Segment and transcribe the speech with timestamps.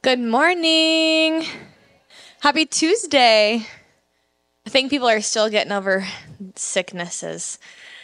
[0.00, 1.44] Good morning.
[2.38, 3.66] Happy Tuesday.
[4.64, 6.06] I think people are still getting over
[6.54, 7.58] sicknesses.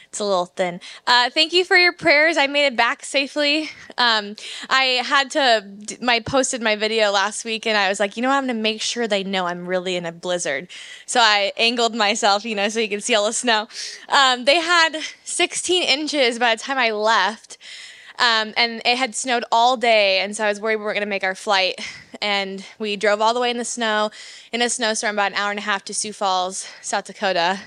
[0.09, 0.81] It's a little thin.
[1.07, 2.37] Uh, thank you for your prayers.
[2.37, 3.71] I made it back safely.
[3.97, 4.35] Um,
[4.69, 5.65] I had to,
[6.03, 8.31] my posted my video last week, and I was like, you know?
[8.31, 10.71] I'm gonna make sure they know I'm really in a blizzard.
[11.07, 13.69] So I angled myself, you know, so you can see all the snow.
[14.09, 17.57] Um, they had 16 inches by the time I left.
[18.19, 21.07] Um, and it had snowed all day, and so I was worried we weren't going
[21.07, 21.81] to make our flight.
[22.23, 24.11] And we drove all the way in the snow,
[24.53, 27.61] in a snowstorm, about an hour and a half to Sioux Falls, South Dakota.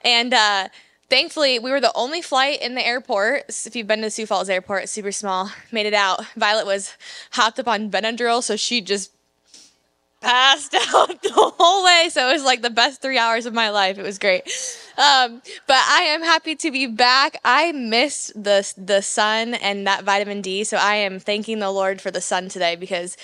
[0.00, 0.68] And uh,
[1.10, 3.44] thankfully, we were the only flight in the airport.
[3.66, 5.50] If you've been to Sioux Falls Airport, it's super small.
[5.70, 6.24] Made it out.
[6.34, 6.94] Violet was
[7.32, 9.12] hopped up on Benadryl, so she just
[10.24, 12.08] passed out the whole way.
[12.10, 13.98] So it was like the best three hours of my life.
[13.98, 14.42] It was great.
[14.96, 17.36] Um, but I am happy to be back.
[17.44, 22.00] I missed the the sun and that vitamin D, so I am thanking the Lord
[22.00, 23.16] for the sun today because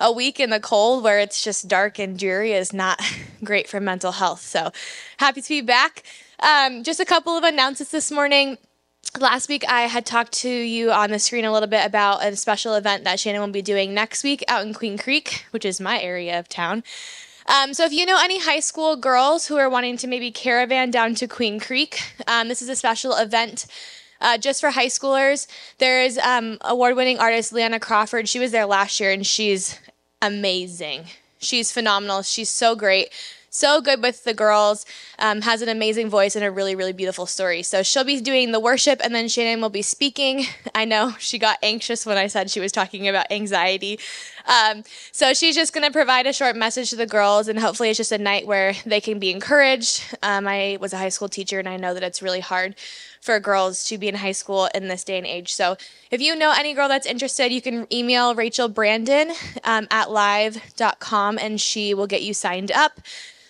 [0.00, 3.00] a week in the cold where it's just dark and dreary is not
[3.44, 4.40] great for mental health.
[4.40, 4.70] So
[5.18, 6.04] happy to be back.
[6.40, 8.58] Um, just a couple of announcements this morning
[9.18, 12.36] last week I had talked to you on the screen a little bit about a
[12.36, 15.80] special event that Shannon will be doing next week out in Queen Creek, which is
[15.80, 16.82] my area of town.
[17.46, 20.90] Um, so if you know any high school girls who are wanting to maybe caravan
[20.90, 23.66] down to Queen Creek, um, this is a special event.
[24.20, 25.46] Uh, just for high schoolers,
[25.78, 28.28] there's um, award-winning artist Leanna Crawford.
[28.28, 29.78] She was there last year, and she's
[30.20, 31.04] amazing.
[31.38, 32.22] She's phenomenal.
[32.22, 33.10] She's so great
[33.58, 34.86] so good with the girls,
[35.18, 37.62] um, has an amazing voice and a really, really beautiful story.
[37.62, 40.44] So she'll be doing the worship and then Shannon will be speaking.
[40.74, 43.98] I know she got anxious when I said she was talking about anxiety.
[44.46, 47.90] Um, so she's just going to provide a short message to the girls and hopefully
[47.90, 50.16] it's just a night where they can be encouraged.
[50.22, 52.76] Um, I was a high school teacher and I know that it's really hard
[53.20, 55.52] for girls to be in high school in this day and age.
[55.52, 55.76] So
[56.10, 59.32] if you know any girl that's interested, you can email Rachel Brandon
[59.64, 63.00] um, at live.com and she will get you signed up.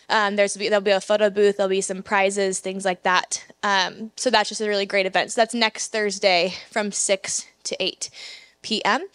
[0.08, 3.44] Um, there's there'll be a photo booth, there'll be some prizes, things like that.
[3.62, 5.32] Um, so that's just a really great event.
[5.32, 8.10] So that's next Thursday from 6 to 8
[8.62, 9.06] p.m.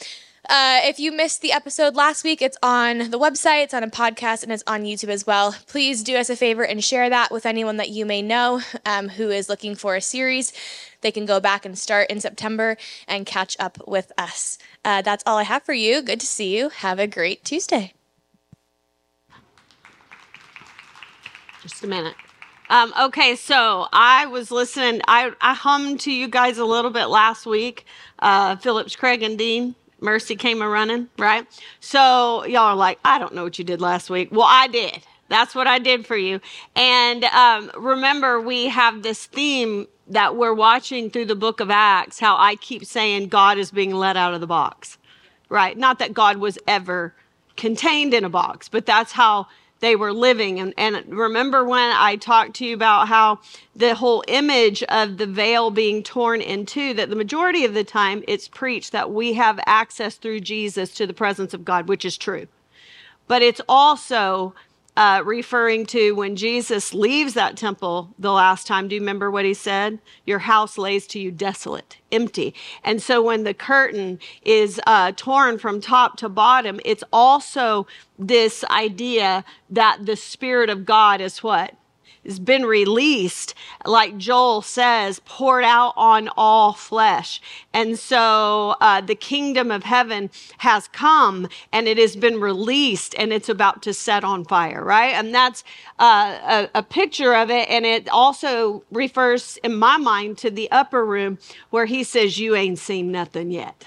[0.49, 3.89] Uh, if you missed the episode last week, it's on the website, it's on a
[3.89, 5.55] podcast, and it's on YouTube as well.
[5.67, 9.07] Please do us a favor and share that with anyone that you may know um,
[9.09, 10.51] who is looking for a series.
[10.99, 12.77] They can go back and start in September
[13.07, 14.57] and catch up with us.
[14.83, 16.01] Uh, that's all I have for you.
[16.01, 16.69] Good to see you.
[16.69, 17.93] Have a great Tuesday.
[21.63, 22.15] Just a minute.
[22.69, 24.99] Um, okay, so I was listening.
[25.07, 27.85] I, I hummed to you guys a little bit last week.
[28.19, 29.73] Uh, Phillips, Craig, and Dean.
[30.01, 31.47] Mercy came a running, right?
[31.79, 34.27] So y'all are like, I don't know what you did last week.
[34.29, 35.03] Well, I did.
[35.29, 36.41] That's what I did for you.
[36.75, 42.19] And um, remember, we have this theme that we're watching through the book of Acts,
[42.19, 44.97] how I keep saying God is being let out of the box,
[45.47, 45.77] right?
[45.77, 47.15] Not that God was ever
[47.55, 49.47] contained in a box, but that's how
[49.83, 50.61] they were living.
[50.61, 53.41] And, and remember when I talked to you about how
[53.75, 57.83] the whole image of the veil being torn in two, that the majority of the
[57.83, 62.05] time it's preached that we have access through Jesus to the presence of God, which
[62.05, 62.47] is true.
[63.27, 64.55] But it's also
[64.95, 68.87] uh, referring to when Jesus leaves that temple the last time.
[68.87, 69.99] Do you remember what he said?
[70.25, 72.53] Your house lays to you desolate, empty.
[72.83, 77.87] And so when the curtain is uh, torn from top to bottom, it's also
[78.19, 81.75] this idea that the Spirit of God is what?
[82.25, 83.53] Has been released,
[83.85, 87.41] like Joel says, poured out on all flesh.
[87.73, 90.29] And so uh, the kingdom of heaven
[90.59, 95.13] has come and it has been released and it's about to set on fire, right?
[95.13, 95.63] And that's
[95.99, 97.69] uh, a, a picture of it.
[97.69, 101.37] And it also refers, in my mind, to the upper room
[101.69, 103.85] where he says, You ain't seen nothing yet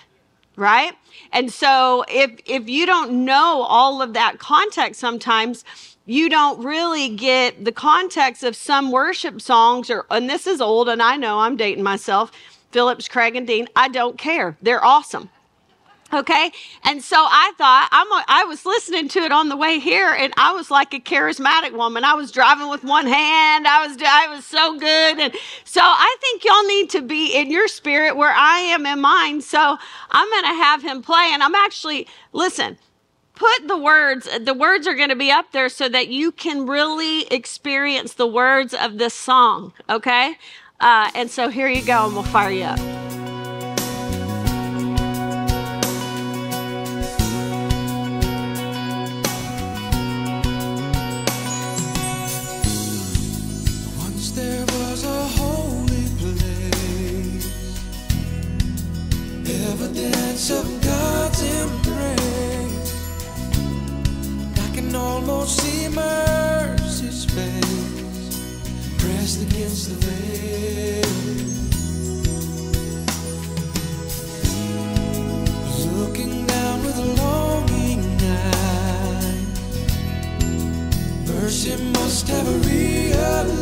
[0.56, 0.94] right
[1.32, 5.64] and so if if you don't know all of that context sometimes
[6.06, 10.88] you don't really get the context of some worship songs or and this is old
[10.88, 12.30] and I know I'm dating myself
[12.70, 14.56] Phillips Craig and Dean I don't care.
[14.62, 15.28] They're awesome.
[16.12, 16.52] Okay?
[16.84, 20.12] And so I thought I'm a, I was listening to it on the way here
[20.12, 22.04] and I was like a charismatic woman.
[22.04, 23.66] I was driving with one hand.
[23.66, 25.18] I was I was so good.
[25.18, 29.00] And so I think y'all need to be in your spirit where I am in
[29.00, 29.40] mine.
[29.40, 29.76] So
[30.12, 32.78] I'm going to have him play and I'm actually listen
[33.36, 36.66] put the words, the words are going to be up there so that you can
[36.66, 40.36] really experience the words of this song, okay?
[40.80, 42.80] Uh, and so here you go, and we'll fire you up.
[64.96, 68.38] Almost see mercy's face
[68.98, 71.06] pressed against the veil.
[75.98, 79.46] Looking down with longing eyes,
[81.28, 83.56] mercy must have realized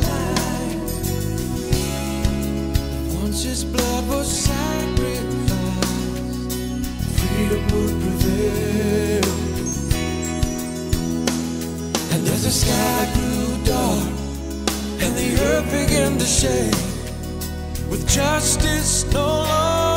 [3.20, 5.26] once his blood was sacrificed,
[7.18, 9.53] freedom would prevail.
[12.14, 14.06] And as the sky grew dark
[15.02, 16.70] and the earth began to shake,
[17.90, 19.93] with justice no longer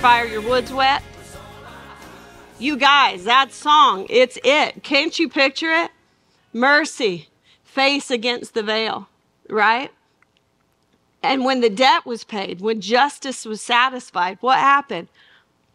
[0.00, 1.02] fire, your wood's wet.
[2.58, 4.82] You guys, that song, it's it.
[4.82, 5.90] Can't you picture it?
[6.54, 7.28] Mercy,
[7.64, 9.10] face against the veil,
[9.50, 9.90] right?
[11.22, 15.08] And when the debt was paid, when justice was satisfied, what happened?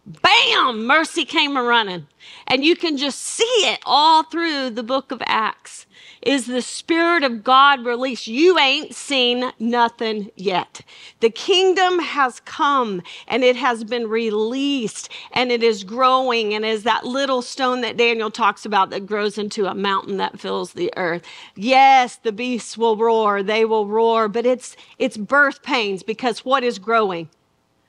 [0.08, 0.88] Bam!
[0.88, 2.08] Mercy came a running.
[2.48, 5.86] And you can just see it all through the book of Acts.
[6.25, 8.25] Is the Spirit of God released?
[8.27, 10.82] You ain't seen nothing yet.
[11.20, 16.84] The kingdom has come and it has been released and it is growing and is
[16.84, 20.91] that little stone that Daniel talks about that grows into a mountain that fills the
[20.98, 21.22] earth.
[21.55, 26.63] Yes, the beasts will roar, they will roar, but it's it's birth pains because what
[26.63, 27.29] is growing?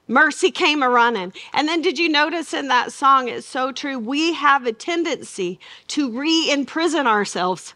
[0.08, 1.32] Mercy came a running.
[1.52, 3.28] And then did you notice in that song?
[3.28, 3.98] It's so true.
[3.98, 7.74] We have a tendency to re imprison ourselves,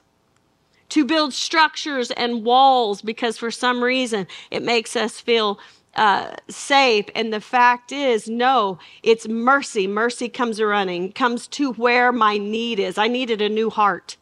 [0.90, 5.58] to build structures and walls because for some reason it makes us feel
[5.96, 7.06] uh, safe.
[7.14, 9.86] And the fact is, no, it's mercy.
[9.86, 12.98] Mercy comes running, comes to where my need is.
[12.98, 14.16] I needed a new heart.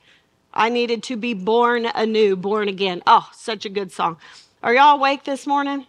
[0.54, 3.02] I needed to be born anew, born again.
[3.06, 4.16] Oh, such a good song.
[4.62, 5.86] Are y'all awake this morning?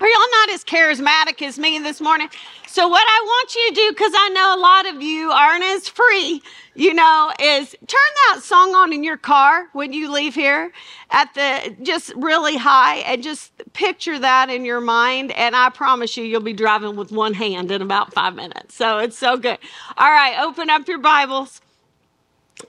[0.00, 2.30] Are y'all not as charismatic as me this morning?
[2.66, 5.62] So, what I want you to do, because I know a lot of you aren't
[5.62, 6.40] as free,
[6.74, 10.72] you know, is turn that song on in your car when you leave here
[11.10, 15.32] at the just really high and just picture that in your mind.
[15.32, 18.74] And I promise you, you'll be driving with one hand in about five minutes.
[18.76, 19.58] So, it's so good.
[19.98, 21.60] All right, open up your Bibles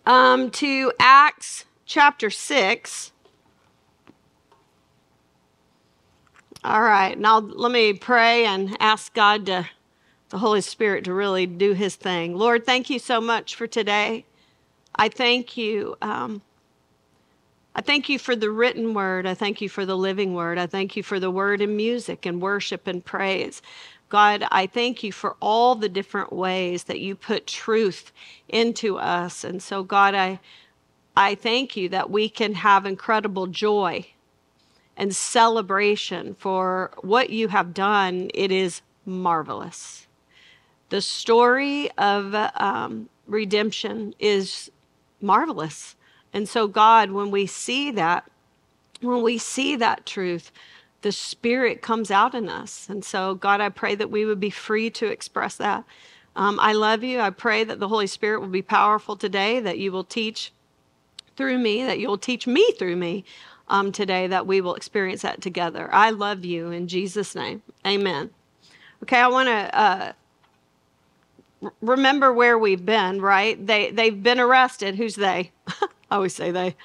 [0.05, 3.10] um, to Acts chapter 6.
[6.63, 9.67] All right, now let me pray and ask God to,
[10.29, 12.35] the Holy Spirit to really do his thing.
[12.35, 14.25] Lord, thank you so much for today.
[14.95, 15.95] I thank you.
[16.01, 16.41] Um,
[17.75, 19.25] I thank you for the written word.
[19.25, 20.59] I thank you for the living word.
[20.59, 23.61] I thank you for the word and music and worship and praise.
[24.09, 28.11] God, I thank you for all the different ways that you put truth
[28.49, 29.43] into us.
[29.43, 30.39] And so, God, I,
[31.17, 34.05] I thank you that we can have incredible joy
[35.01, 38.29] and celebration for what you have done.
[38.36, 40.05] It is marvelous.
[40.89, 44.70] The story of um, redemption is
[45.20, 45.96] marvelous.
[46.34, 48.29] And so, God, when we see that,
[49.01, 50.51] when we see that truth,
[51.01, 52.88] the Spirit comes out in us.
[52.88, 55.84] And so, God, I pray that we would be free to express that.
[56.36, 57.22] Um, I love you.
[57.22, 60.53] I pray that the Holy Spirit will be powerful today, that you will teach
[61.36, 63.25] through me, that you'll teach me through me
[63.71, 65.89] um, today, that we will experience that together.
[65.91, 67.63] I love you in Jesus' name.
[67.87, 68.29] Amen.
[69.01, 70.11] Okay, I want to uh,
[71.81, 73.65] remember where we've been, right?
[73.65, 74.95] They, they've been arrested.
[74.95, 75.51] Who's they?
[75.67, 76.75] I always say they.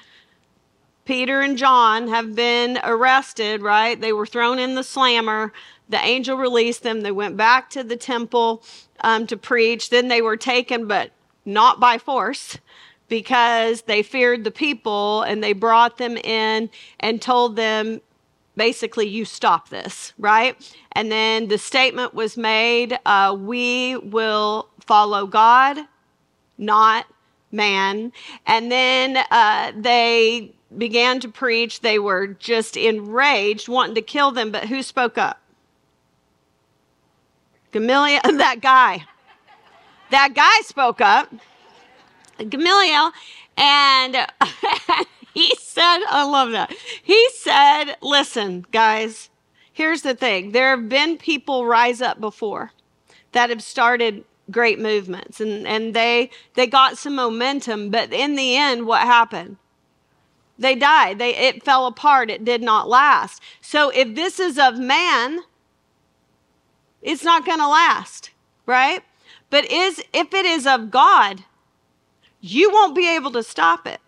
[1.05, 3.99] Peter and John have been arrested, right?
[3.99, 5.53] They were thrown in the slammer.
[5.89, 7.01] The angel released them.
[7.01, 8.63] They went back to the temple
[9.01, 9.89] um, to preach.
[9.89, 11.11] Then they were taken, but
[11.45, 12.57] not by force
[13.07, 18.01] because they feared the people and they brought them in and told them
[18.55, 20.55] basically you stop this right?
[20.93, 25.77] And then the statement was made uh, we will follow god
[26.57, 27.05] not
[27.51, 28.11] man.
[28.45, 31.81] And then uh, they began to preach.
[31.81, 34.51] They were just enraged wanting to kill them.
[34.51, 35.39] But who spoke up?
[37.71, 39.05] Gamaliel that guy.
[40.09, 41.33] That guy spoke up
[42.37, 43.11] Gamaliel,
[43.57, 44.15] and
[45.33, 46.73] he said, I love that.
[47.03, 49.29] He said, Listen, guys,
[49.71, 50.51] here's the thing.
[50.51, 52.71] There have been people rise up before
[53.31, 58.55] that have started great movements and, and they they got some momentum but in the
[58.55, 59.57] end what happened?
[60.57, 61.19] They died.
[61.19, 62.31] They it fell apart.
[62.31, 63.43] It did not last.
[63.61, 65.41] So if this is of man
[67.01, 68.31] it's not going to last
[68.65, 69.03] right?
[69.49, 71.43] But is if it is of god
[72.51, 73.99] you won't be able to stop it.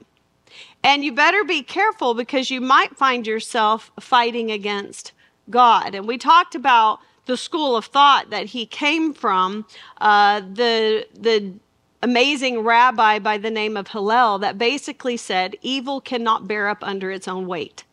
[0.83, 5.11] And you better be careful because you might find yourself fighting against
[5.49, 5.93] God.
[5.93, 9.65] And we talked about the school of thought that he came from,
[9.99, 11.53] uh, the, the
[12.01, 17.11] amazing rabbi by the name of Hillel, that basically said evil cannot bear up under
[17.11, 17.83] its own weight,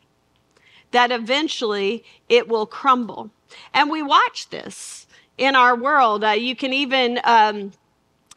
[0.93, 3.31] that eventually it will crumble.
[3.75, 6.25] And we watch this in our world.
[6.25, 7.21] Uh, you can even.
[7.25, 7.73] Um,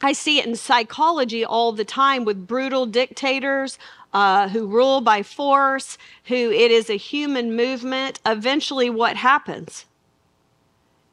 [0.01, 3.77] I see it in psychology all the time with brutal dictators
[4.13, 8.19] uh, who rule by force, who it is a human movement.
[8.25, 9.85] Eventually, what happens?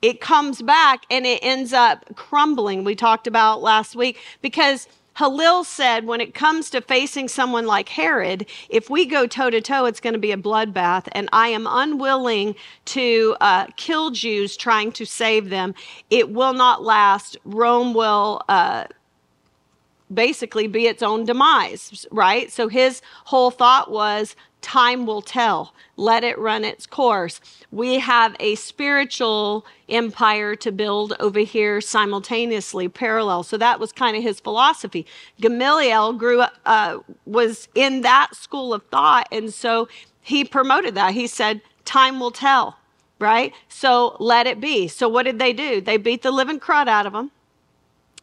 [0.02, 2.84] It comes back and it ends up crumbling.
[2.84, 4.86] We talked about last week because
[5.16, 9.60] Hillel said when it comes to facing someone like Herod, if we go toe to
[9.60, 11.08] toe, it's going to be a bloodbath.
[11.12, 12.54] And I am unwilling
[12.86, 15.74] to uh, kill Jews trying to save them.
[16.10, 17.36] It will not last.
[17.44, 18.42] Rome will.
[18.48, 18.84] Uh,
[20.12, 22.50] basically be its own demise, right?
[22.52, 24.36] So his whole thought was
[24.66, 25.72] time will tell.
[25.96, 27.40] Let it run its course.
[27.70, 33.44] We have a spiritual empire to build over here simultaneously, parallel.
[33.44, 35.06] So that was kind of his philosophy.
[35.40, 39.88] Gamaliel grew up, uh, was in that school of thought, and so
[40.20, 41.14] he promoted that.
[41.14, 42.76] He said, "Time will tell."
[43.18, 43.54] Right?
[43.68, 44.88] So let it be.
[44.88, 45.80] So what did they do?
[45.80, 47.30] They beat the living crud out of them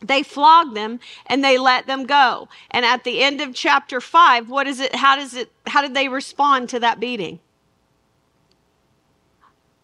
[0.04, 2.50] they flogged them and they let them go.
[2.72, 5.94] And at the end of chapter 5 what is it how does it how did
[5.94, 7.40] they respond to that beating?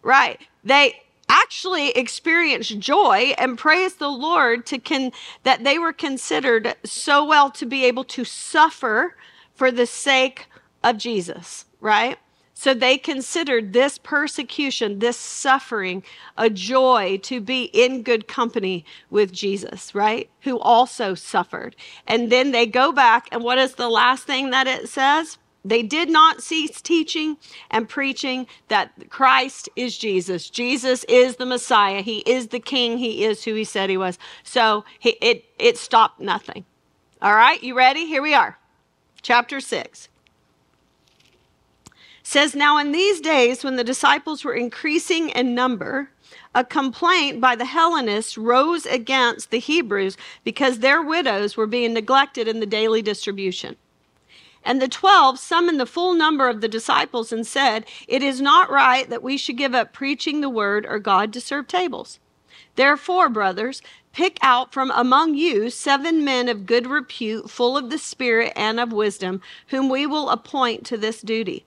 [0.02, 0.40] Right.
[0.64, 5.12] They actually experienced joy and praised the lord to con
[5.44, 9.14] that they were considered so well to be able to suffer
[9.54, 10.48] for the sake
[10.82, 12.18] of jesus right
[12.60, 16.02] So they considered this persecution, this suffering,
[16.36, 20.28] a joy to be in good company with Jesus, right?
[20.42, 21.74] Who also suffered.
[22.06, 25.38] And then they go back, and what is the last thing that it says?
[25.64, 27.38] They did not cease teaching
[27.70, 30.50] and preaching that Christ is Jesus.
[30.50, 32.02] Jesus is the Messiah.
[32.02, 32.98] He is the King.
[32.98, 34.18] He is who he said he was.
[34.42, 36.66] So he, it, it stopped nothing.
[37.22, 38.04] All right, you ready?
[38.04, 38.58] Here we are.
[39.22, 40.09] Chapter 6
[42.30, 46.08] says now in these days when the disciples were increasing in number
[46.54, 52.46] a complaint by the hellenists rose against the hebrews because their widows were being neglected
[52.46, 53.74] in the daily distribution
[54.64, 58.70] and the twelve summoned the full number of the disciples and said it is not
[58.70, 62.20] right that we should give up preaching the word or god to serve tables
[62.76, 63.82] Therefore, brothers,
[64.12, 68.78] pick out from among you seven men of good repute, full of the Spirit and
[68.78, 71.66] of wisdom, whom we will appoint to this duty.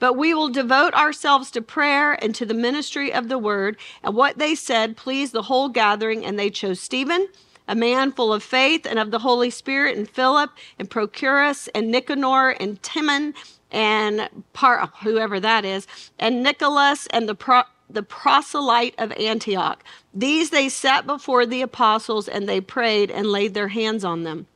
[0.00, 3.78] But we will devote ourselves to prayer and to the ministry of the word.
[4.02, 7.28] And what they said pleased the whole gathering, and they chose Stephen,
[7.68, 11.92] a man full of faith and of the Holy Spirit, and Philip, and Prochorus, and
[11.92, 13.34] Nicanor, and Timon,
[13.70, 15.86] and Par- whoever that is,
[16.18, 19.84] and Nicholas, and the pro- the proselyte of Antioch.
[20.14, 24.46] These they set before the apostles, and they prayed and laid their hands on them.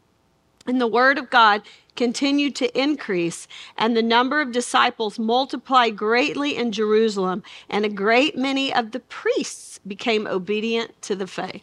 [0.66, 1.62] And the word of God
[1.94, 8.36] continued to increase, and the number of disciples multiplied greatly in Jerusalem, and a great
[8.36, 11.62] many of the priests became obedient to the faith.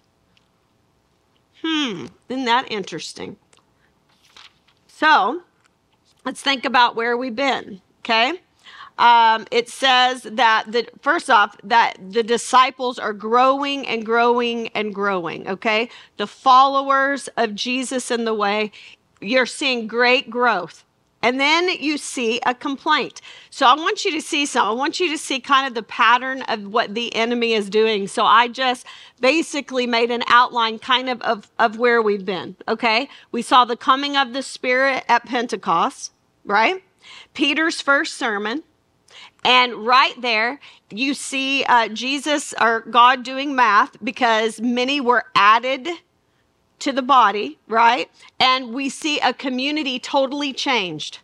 [1.64, 3.38] Hmm, isn't that interesting?
[4.88, 5.42] So,
[6.26, 8.42] let's think about where we've been, okay?
[9.02, 14.94] Um, it says that the first off that the disciples are growing and growing and
[14.96, 18.72] growing okay the followers of jesus in the way
[19.20, 20.86] you're seeing great growth
[21.24, 23.22] and then you see a complaint.
[23.50, 24.68] So I want you to see some.
[24.68, 28.08] I want you to see kind of the pattern of what the enemy is doing.
[28.08, 28.86] So I just
[29.20, 32.56] basically made an outline kind of of, of where we've been.
[32.68, 33.10] Okay.
[33.32, 36.12] We saw the coming of the Spirit at Pentecost,
[36.46, 36.84] right?
[37.34, 38.64] Peter's first sermon.
[39.44, 45.88] And right there, you see uh, Jesus or God doing math because many were added
[46.80, 48.10] to the body, right?
[48.40, 51.20] And we see a community totally changed.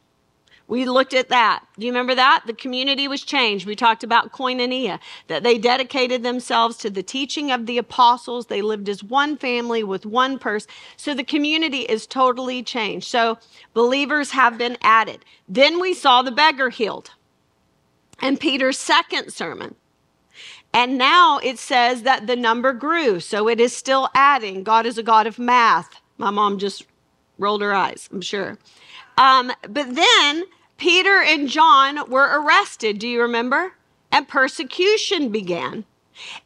[0.68, 1.64] We looked at that.
[1.80, 2.44] Do you remember that?
[2.46, 3.66] The community was changed.
[3.66, 8.48] We talked about koinonia, that they dedicated themselves to the teaching of the apostles.
[8.48, 10.70] They lived as one family with one person.
[10.98, 13.08] So the community is totally changed.
[13.08, 13.40] So
[13.74, 15.24] believers have been added.
[15.48, 17.12] Then we saw the beggar healed.
[18.20, 19.76] And Peter's second sermon.
[20.74, 23.20] And now it says that the number grew.
[23.20, 24.64] So it is still adding.
[24.64, 26.02] God is a God of math.
[26.18, 26.86] My mom just
[27.38, 28.58] rolled her eyes, I'm sure.
[29.18, 30.46] Um, but then
[30.78, 33.00] Peter and John were arrested.
[33.00, 33.74] Do you remember?
[34.12, 35.86] And persecution began.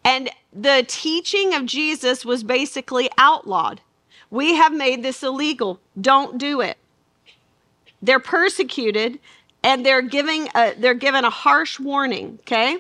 [0.04, 3.82] And the teaching of Jesus was basically outlawed.
[4.30, 5.80] We have made this illegal.
[6.00, 6.78] Don't do it.
[8.02, 9.20] They're persecuted
[9.64, 12.78] and they're giving a, they're given a harsh warning, okay?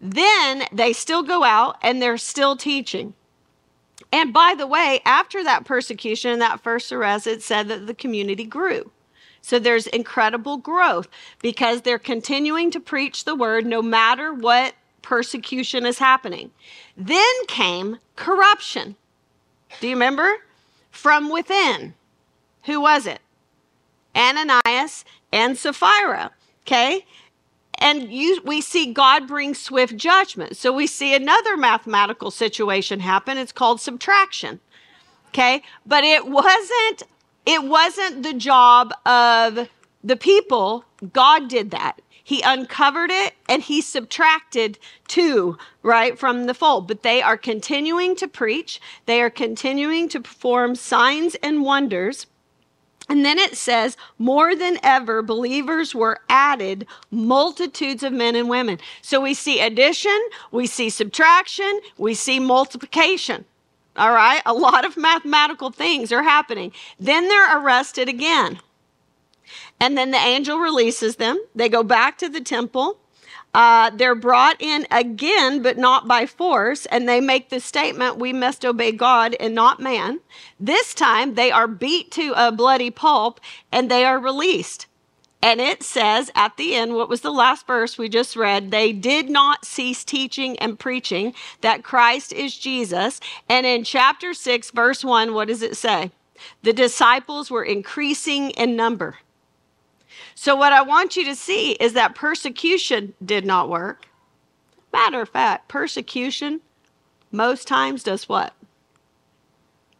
[0.00, 3.14] Then they still go out and they're still teaching.
[4.12, 7.94] And by the way, after that persecution and that first arrest, it said that the
[7.94, 8.90] community grew.
[9.40, 11.08] So there's incredible growth
[11.42, 16.50] because they're continuing to preach the word no matter what persecution is happening.
[16.96, 18.96] Then came corruption.
[19.80, 20.32] Do you remember?
[20.90, 21.94] From within.
[22.64, 23.20] Who was it?
[24.16, 26.30] Ananias and Sapphira.
[26.62, 27.04] Okay?
[27.78, 30.56] And you, we see God bring swift judgment.
[30.56, 33.36] So we see another mathematical situation happen.
[33.36, 34.60] It's called subtraction.
[35.28, 35.62] Okay?
[35.84, 37.02] But it wasn't
[37.46, 39.68] it wasn't the job of
[40.02, 40.84] the people.
[41.12, 42.00] God did that.
[42.22, 46.88] He uncovered it and he subtracted two, right, from the fold.
[46.88, 48.80] But they are continuing to preach.
[49.04, 52.26] They are continuing to perform signs and wonders.
[53.08, 58.78] And then it says, more than ever, believers were added multitudes of men and women.
[59.02, 60.18] So we see addition,
[60.50, 63.44] we see subtraction, we see multiplication.
[63.96, 64.40] All right?
[64.46, 66.72] A lot of mathematical things are happening.
[66.98, 68.60] Then they're arrested again.
[69.78, 71.38] And then the angel releases them.
[71.54, 72.98] They go back to the temple.
[73.54, 78.32] Uh, they're brought in again, but not by force, and they make the statement, We
[78.32, 80.20] must obey God and not man.
[80.58, 83.40] This time they are beat to a bloody pulp
[83.70, 84.86] and they are released.
[85.40, 88.70] And it says at the end, what was the last verse we just read?
[88.70, 93.20] They did not cease teaching and preaching that Christ is Jesus.
[93.46, 96.12] And in chapter 6, verse 1, what does it say?
[96.62, 99.18] The disciples were increasing in number.
[100.34, 104.06] So, what I want you to see is that persecution did not work.
[104.92, 106.60] Matter of fact, persecution
[107.30, 108.54] most times does what?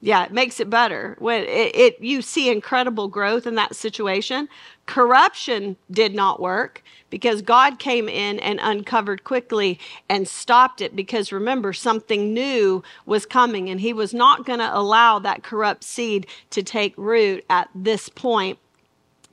[0.01, 1.17] Yeah, it makes it better.
[1.19, 4.51] When it, it you see incredible growth in that situation.
[4.85, 11.33] Corruption did not work because God came in and uncovered quickly and stopped it because
[11.33, 16.27] remember something new was coming and he was not going to allow that corrupt seed
[16.51, 18.59] to take root at this point.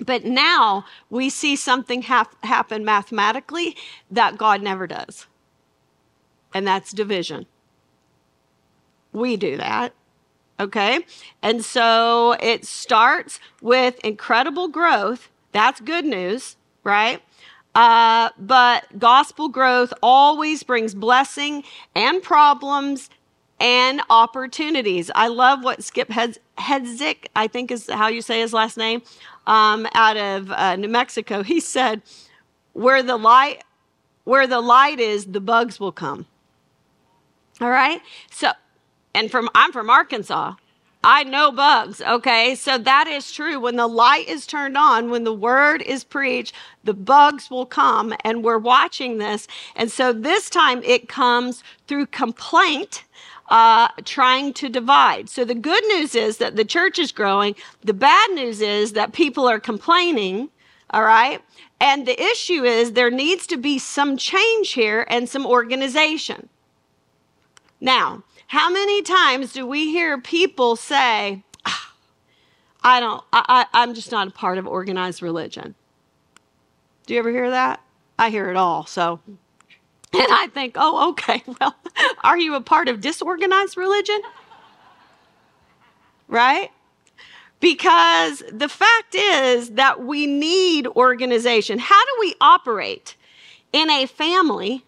[0.02, 3.76] But now we see something hap- happen mathematically
[4.10, 5.28] that God never does.
[6.54, 7.46] And that's division.
[9.14, 9.94] We do that.
[10.60, 11.06] Okay.
[11.42, 15.30] And so it starts with incredible growth.
[15.52, 17.22] That's good news, right?
[17.74, 21.64] Uh, but gospel growth always brings blessing
[21.96, 23.10] and problems
[23.60, 25.10] and opportunities.
[25.16, 29.04] I love what Skip Hed- Heitzig, I think is how you say his last name,
[29.48, 31.44] um, out of uh, New Mexico.
[31.44, 32.02] He said,
[32.74, 33.64] "Where the light,
[34.24, 36.26] where the light is, the bugs will come."
[37.60, 38.02] All right.
[38.32, 38.52] So,
[39.14, 40.56] and from I'm from Arkansas.
[41.04, 42.54] I know bugs, okay?
[42.54, 43.60] So that is true.
[43.60, 48.14] When the light is turned on, when the word is preached, the bugs will come,
[48.24, 49.48] and we're watching this.
[49.76, 53.04] And so this time it comes through complaint,
[53.50, 55.28] uh, trying to divide.
[55.28, 57.56] So the good news is that the church is growing.
[57.84, 60.50] The bad news is that people are complaining,
[60.92, 61.42] all right?
[61.80, 66.48] And the issue is there needs to be some change here and some organization.
[67.80, 71.94] Now, how many times do we hear people say, "Ah,
[72.84, 75.74] I don't, I, I, I'm just not a part of organized religion?
[77.06, 77.80] Do you ever hear that?
[78.20, 78.86] I hear it all.
[78.86, 81.78] So, and I think, oh, okay, well,
[82.26, 84.20] are you a part of disorganized religion?
[86.28, 86.72] Right?
[87.62, 91.80] Because the fact is that we need organization.
[91.80, 93.16] How do we operate
[93.72, 94.84] in a family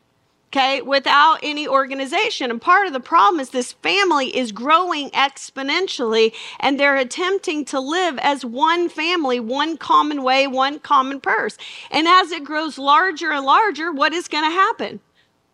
[0.54, 2.52] okay, without any organization.
[2.52, 7.80] And part of the problem is this family is growing exponentially and they're attempting to
[7.80, 11.58] live as one family, one common way, one common purse.
[11.90, 15.00] And as it grows larger and larger, what is going to happen?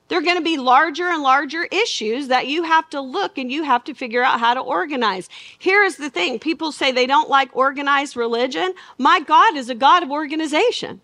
[0.10, 3.52] There are going to be larger and larger issues that you have to look and
[3.52, 5.30] you have to figure out how to organize.
[5.60, 8.74] Here is the thing people say they don't like organized religion.
[8.98, 11.00] My God is a God of organization.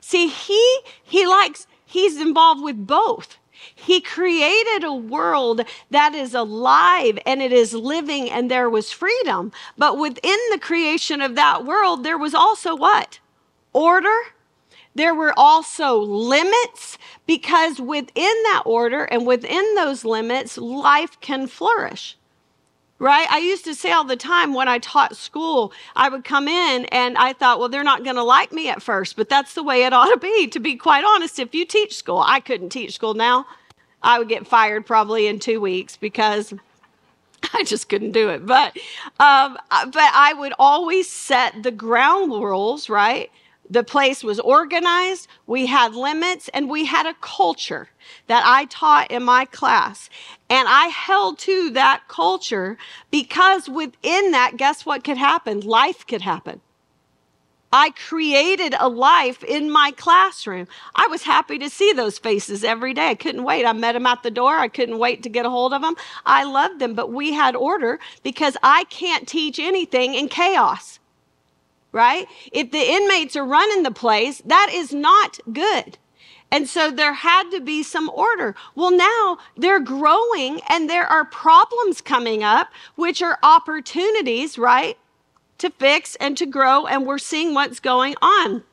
[0.00, 3.38] See, he he likes he's involved with both.
[3.74, 9.52] He created a world that is alive and it is living and there was freedom.
[9.76, 13.18] But within the creation of that world, there was also what?
[13.72, 14.16] Order.
[14.94, 22.16] There were also limits because within that order and within those limits, life can flourish
[23.00, 23.26] right?
[23.30, 26.84] I used to say all the time when I taught school, I would come in
[26.86, 29.64] and I thought, well, they're not going to like me at first, but that's the
[29.64, 30.46] way it ought to be.
[30.46, 33.46] To be quite honest, if you teach school, I couldn't teach school now.
[34.02, 36.54] I would get fired probably in two weeks because
[37.54, 38.46] I just couldn't do it.
[38.46, 38.76] But,
[39.18, 43.30] um, but I would always set the ground rules, right?
[43.70, 47.88] The place was organized, we had limits, and we had a culture
[48.26, 50.10] that I taught in my class.
[50.50, 52.76] And I held to that culture
[53.12, 55.60] because within that, guess what could happen?
[55.60, 56.60] Life could happen.
[57.72, 60.66] I created a life in my classroom.
[60.96, 63.10] I was happy to see those faces every day.
[63.10, 63.64] I couldn't wait.
[63.64, 64.56] I met them at the door.
[64.58, 65.94] I couldn't wait to get a hold of them.
[66.26, 70.99] I loved them, but we had order because I can't teach anything in chaos
[71.92, 72.26] right?
[72.52, 75.98] If the inmates are running the place, that is not good.
[76.52, 78.56] And so there had to be some order.
[78.74, 84.98] Well, now they're growing and there are problems coming up, which are opportunities, right?
[85.58, 86.86] To fix and to grow.
[86.86, 88.64] And we're seeing what's going on.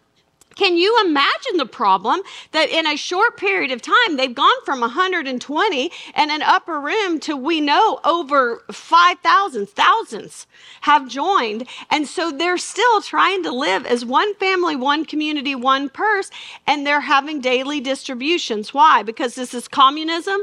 [0.58, 4.80] Can you imagine the problem that in a short period of time, they've gone from
[4.80, 10.48] 120 and an upper room to we know over 5,000, thousands
[10.82, 11.67] have joined.
[11.91, 16.32] And so they're still trying to live as one family, one community, one purse,
[16.65, 18.74] and they're having daily distributions.
[18.74, 19.04] Why?
[19.04, 20.41] Because this is communism?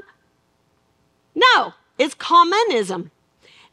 [1.34, 3.10] No, it's communism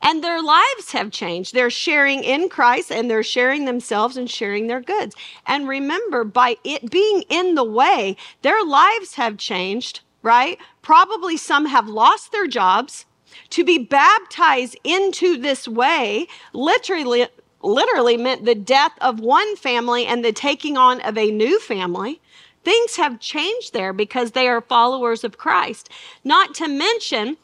[0.01, 1.53] and their lives have changed.
[1.53, 5.15] They're sharing in Christ and they're sharing themselves and sharing their goods.
[5.45, 10.57] And remember, by it being in the way, their lives have changed, right?
[10.81, 13.05] Probably some have lost their jobs.
[13.51, 17.27] To be baptized into this way literally
[17.63, 22.19] literally meant the death of one family and the taking on of a new family.
[22.63, 25.89] Things have changed there because they are followers of Christ.
[26.23, 27.37] Not to mention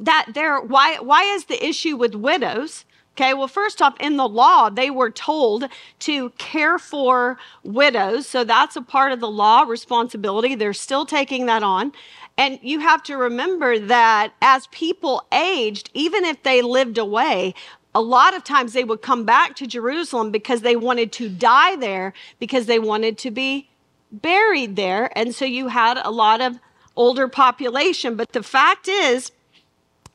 [0.00, 2.84] that there why why is the issue with widows
[3.16, 5.68] Okay, well, first off, in the law, they were told
[6.00, 8.26] to care for widows.
[8.26, 10.56] So that's a part of the law responsibility.
[10.56, 11.92] They're still taking that on.
[12.36, 17.54] And you have to remember that as people aged, even if they lived away,
[17.94, 21.76] a lot of times they would come back to Jerusalem because they wanted to die
[21.76, 23.70] there, because they wanted to be
[24.10, 25.16] buried there.
[25.16, 26.58] And so you had a lot of
[26.96, 28.16] older population.
[28.16, 29.30] But the fact is,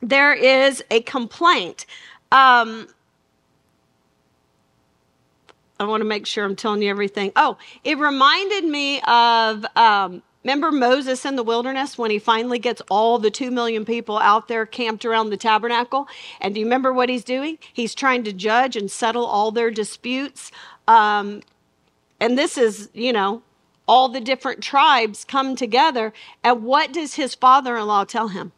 [0.00, 1.86] there is a complaint.
[2.32, 2.88] Um,
[5.78, 7.32] I want to make sure I'm telling you everything.
[7.36, 12.82] Oh, it reminded me of um, remember Moses in the wilderness when he finally gets
[12.90, 16.06] all the two million people out there camped around the tabernacle.
[16.40, 17.58] And do you remember what he's doing?
[17.72, 20.50] He's trying to judge and settle all their disputes.
[20.86, 21.42] Um,
[22.20, 23.42] and this is, you know,
[23.88, 26.12] all the different tribes come together.
[26.44, 28.52] And what does his father in law tell him?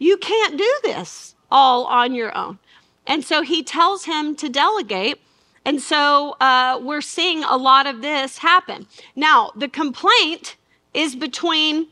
[0.00, 2.58] You can't do this all on your own.
[3.06, 5.20] And so he tells him to delegate.
[5.64, 8.86] And so uh, we're seeing a lot of this happen.
[9.14, 10.56] Now, the complaint
[10.94, 11.88] is between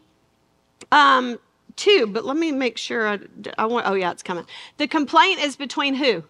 [0.90, 1.38] um,
[1.76, 3.18] two, but let me make sure I,
[3.58, 4.46] I want, oh, yeah, it's coming.
[4.78, 6.24] The complaint is between who?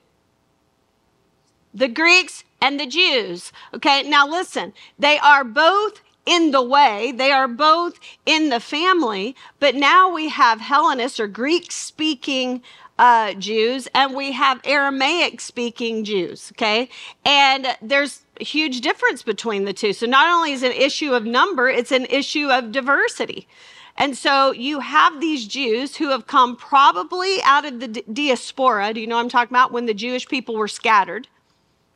[1.72, 3.52] The Greeks and the Jews.
[3.72, 7.10] Okay, now listen, they are both in the way.
[7.10, 12.62] They are both in the family, but now we have Hellenists or Greek speaking
[12.98, 16.52] uh, Jews and we have Aramaic speaking Jews.
[16.54, 16.90] Okay.
[17.24, 19.92] And there's a huge difference between the two.
[19.92, 23.48] So not only is it an issue of number, it's an issue of diversity.
[23.96, 28.92] And so you have these Jews who have come probably out of the di- diaspora.
[28.94, 29.72] Do you know I'm talking about?
[29.72, 31.26] When the Jewish people were scattered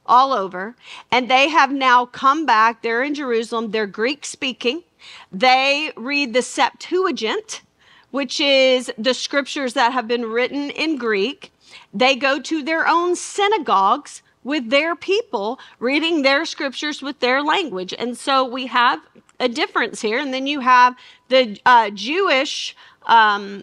[0.06, 0.76] all over.
[1.10, 2.82] And they have now come back.
[2.82, 3.70] They're in Jerusalem.
[3.70, 4.82] They're Greek speaking.
[5.30, 7.62] They read the Septuagint,
[8.10, 11.52] which is the scriptures that have been written in Greek.
[11.92, 17.94] They go to their own synagogues with their people, reading their scriptures with their language.
[17.96, 19.00] And so we have
[19.38, 20.18] a difference here.
[20.18, 20.96] And then you have
[21.28, 22.76] the uh, Jewish.
[23.06, 23.62] Um,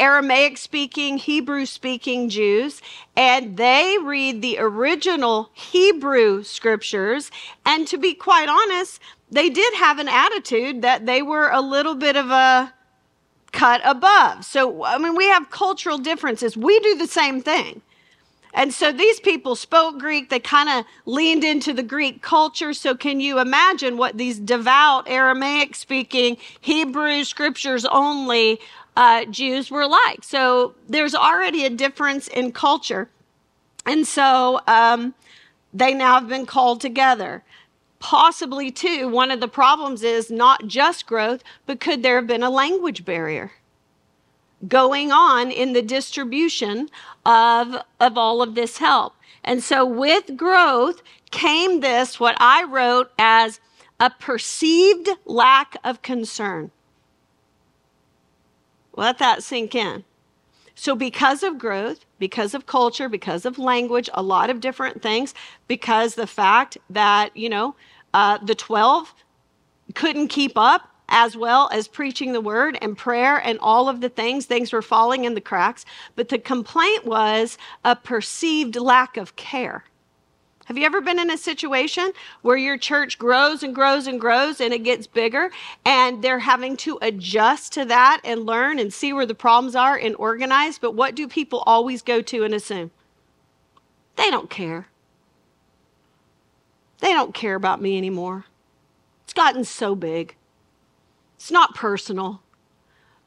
[0.00, 2.82] Aramaic speaking, Hebrew speaking Jews,
[3.16, 7.30] and they read the original Hebrew scriptures.
[7.64, 11.94] And to be quite honest, they did have an attitude that they were a little
[11.94, 12.72] bit of a
[13.52, 14.44] cut above.
[14.44, 16.56] So, I mean, we have cultural differences.
[16.56, 17.82] We do the same thing.
[18.56, 20.30] And so these people spoke Greek.
[20.30, 22.72] They kind of leaned into the Greek culture.
[22.72, 28.58] So can you imagine what these devout Aramaic speaking Hebrew scriptures only
[28.96, 30.24] uh, Jews were like?
[30.24, 33.08] So there's already a difference in culture.
[33.84, 35.14] And so um,
[35.72, 37.44] they now have been called together.
[37.98, 42.42] Possibly, too, one of the problems is not just growth, but could there have been
[42.42, 43.52] a language barrier?
[44.68, 46.88] going on in the distribution
[47.24, 49.14] of, of all of this help.
[49.44, 53.60] And so with growth came this, what I wrote as
[54.00, 56.70] a perceived lack of concern.
[58.96, 60.04] Let that sink in.
[60.74, 65.32] So, because of growth, because of culture, because of language, a lot of different things,
[65.68, 67.76] because the fact that, you know,
[68.12, 69.14] uh, the 12
[69.94, 74.08] couldn't keep up as well as preaching the word and prayer and all of the
[74.08, 75.84] things, things were falling in the cracks.
[76.14, 79.84] But the complaint was a perceived lack of care.
[80.66, 82.10] Have you ever been in a situation
[82.42, 85.50] where your church grows and grows and grows and it gets bigger
[85.84, 89.96] and they're having to adjust to that and learn and see where the problems are
[89.96, 90.76] and organize?
[90.78, 92.90] But what do people always go to and assume?
[94.16, 94.88] They don't care.
[96.98, 98.46] They don't care about me anymore.
[99.22, 100.34] It's gotten so big.
[101.36, 102.42] It's not personal.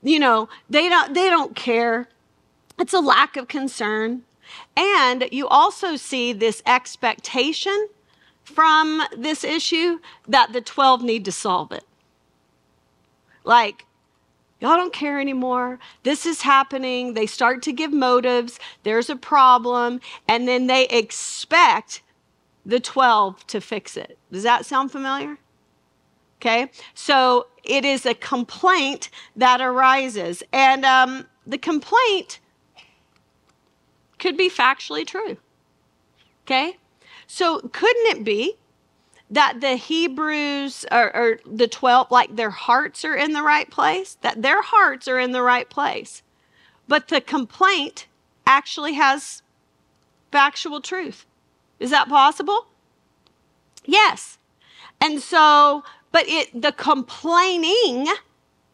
[0.03, 2.09] You know, they don't they don't care.
[2.77, 4.23] It's a lack of concern.
[4.75, 7.89] And you also see this expectation
[8.43, 11.83] from this issue that the 12 need to solve it.
[13.43, 13.85] Like,
[14.59, 15.79] y'all don't care anymore.
[16.03, 17.13] This is happening.
[17.13, 18.59] They start to give motives.
[18.83, 20.01] There's a problem.
[20.27, 22.01] And then they expect
[22.65, 24.17] the 12 to fix it.
[24.31, 25.37] Does that sound familiar?
[26.41, 26.71] Okay.
[26.93, 30.41] So it is a complaint that arises.
[30.53, 32.39] And um, the complaint
[34.19, 35.37] could be factually true.
[36.45, 36.77] Okay?
[37.27, 38.55] So couldn't it be
[39.29, 44.17] that the Hebrews or, or, the 12, like their hearts are in the right place?
[44.21, 46.23] That their hearts are in the right place.
[46.87, 48.07] But the complaint
[48.47, 49.43] actually has
[50.31, 51.25] factual truth.
[51.79, 52.67] Is that possible?
[53.85, 54.39] Yes.
[54.99, 58.07] And so, but it the complaining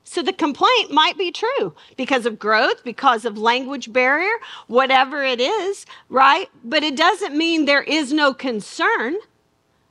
[0.08, 4.34] So the complaint might be true because of growth, because of language barrier,
[4.68, 6.48] whatever it is, right?
[6.63, 9.18] But it doesn't mean there is no concern,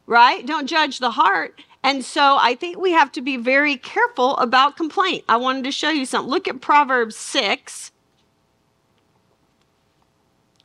[0.07, 0.47] right?
[0.47, 1.61] Don't judge the heart.
[1.83, 5.25] And so I think we have to be very careful about complaint.
[5.29, 6.31] I wanted to show you something.
[6.31, 7.91] Look at Proverbs 6,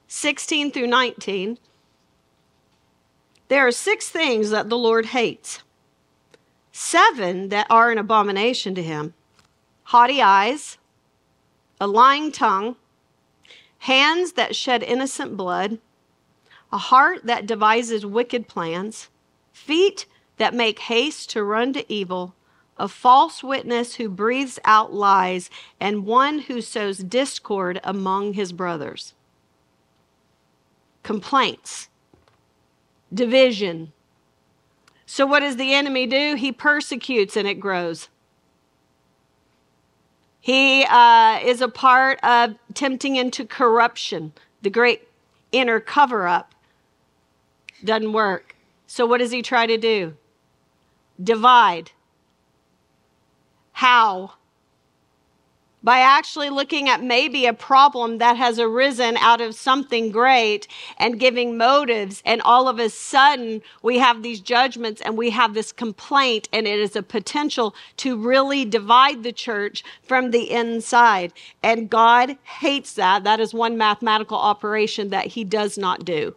[0.07, 1.57] 16 through 19.
[3.47, 5.63] There are six things that the Lord hates,
[6.71, 9.15] seven that are an abomination to him
[9.89, 10.78] haughty eyes,
[11.82, 12.75] a lying tongue,
[13.80, 15.80] hands that shed innocent blood,
[16.71, 19.10] a heart that devises wicked plans,
[19.52, 20.06] feet
[20.38, 22.36] that make haste to run to evil,
[22.78, 25.49] a false witness who breathes out lies,
[25.80, 29.15] and one who sows discord among his brothers.
[31.02, 31.89] Complaints,
[33.12, 33.91] division.
[35.08, 36.36] So, what does the enemy do?
[36.36, 38.08] He persecutes and it grows.
[40.39, 45.08] He uh, is a part of tempting into corruption, the great
[45.52, 46.54] inner cover up.
[47.84, 48.56] Doesn't work.
[48.88, 50.15] So, what does he try to do?
[51.21, 51.91] Divide.
[53.73, 54.34] How?
[55.81, 61.19] By actually looking at maybe a problem that has arisen out of something great and
[61.19, 65.71] giving motives, and all of a sudden we have these judgments and we have this
[65.71, 71.31] complaint, and it is a potential to really divide the church from the inside.
[71.63, 73.23] And God hates that.
[73.23, 76.35] That is one mathematical operation that He does not do.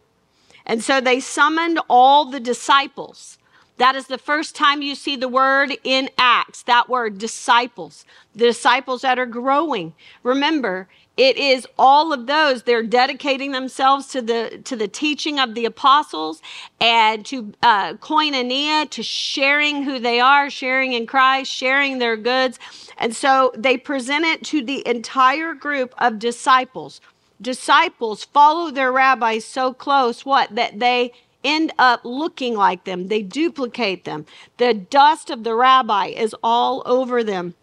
[0.64, 3.38] And so they summoned all the disciples.
[3.82, 8.44] That is the first time you see the word in Acts, that word disciples, the
[8.44, 9.92] disciples that are growing.
[10.22, 15.56] Remember, it is all of those they're dedicating themselves to the to the teaching of
[15.56, 16.40] the apostles
[16.80, 22.60] and to uh, koinonia to sharing who they are sharing in christ sharing their goods
[22.98, 27.00] and so they present it to the entire group of disciples
[27.42, 31.12] disciples follow their rabbis so close what that they
[31.44, 33.08] end up looking like them.
[33.08, 34.26] They duplicate them.
[34.58, 37.54] The dust of the rabbi is all over them.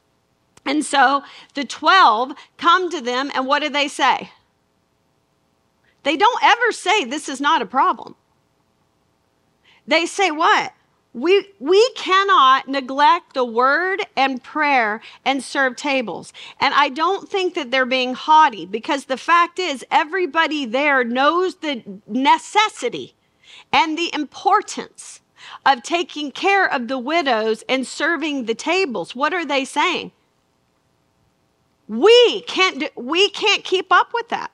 [0.65, 4.31] And so the 12 come to them and what do they say?
[6.03, 8.15] They don't ever say this is not a problem.
[9.87, 10.73] They say what?
[11.13, 16.31] We, we cannot neglect the word and prayer and serve tables.
[16.59, 21.55] And I don't think that they're being haughty because the fact is, everybody there knows
[21.55, 23.15] the necessity
[23.71, 25.21] and the importance
[25.65, 29.15] of taking care of the widows and serving the tables.
[29.15, 30.11] What are they saying?
[31.87, 34.51] We can't, do, we can't keep up with that.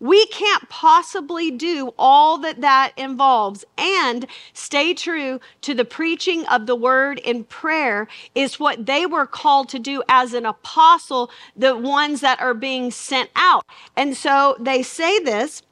[0.00, 6.66] We can't possibly do all that that involves and stay true to the preaching of
[6.66, 11.76] the word in prayer is what they were called to do as an apostle, the
[11.76, 13.64] ones that are being sent out.
[13.96, 15.62] And so they say this.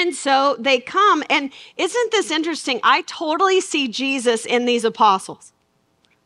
[0.00, 1.22] And so they come.
[1.28, 2.80] And isn't this interesting?
[2.82, 5.52] I totally see Jesus in these apostles.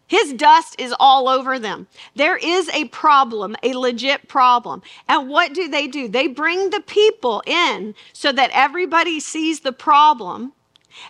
[0.06, 1.88] His dust is all over them.
[2.14, 4.82] There is a problem, a legit problem.
[5.08, 6.06] And what do they do?
[6.06, 10.52] They bring the people in so that everybody sees the problem.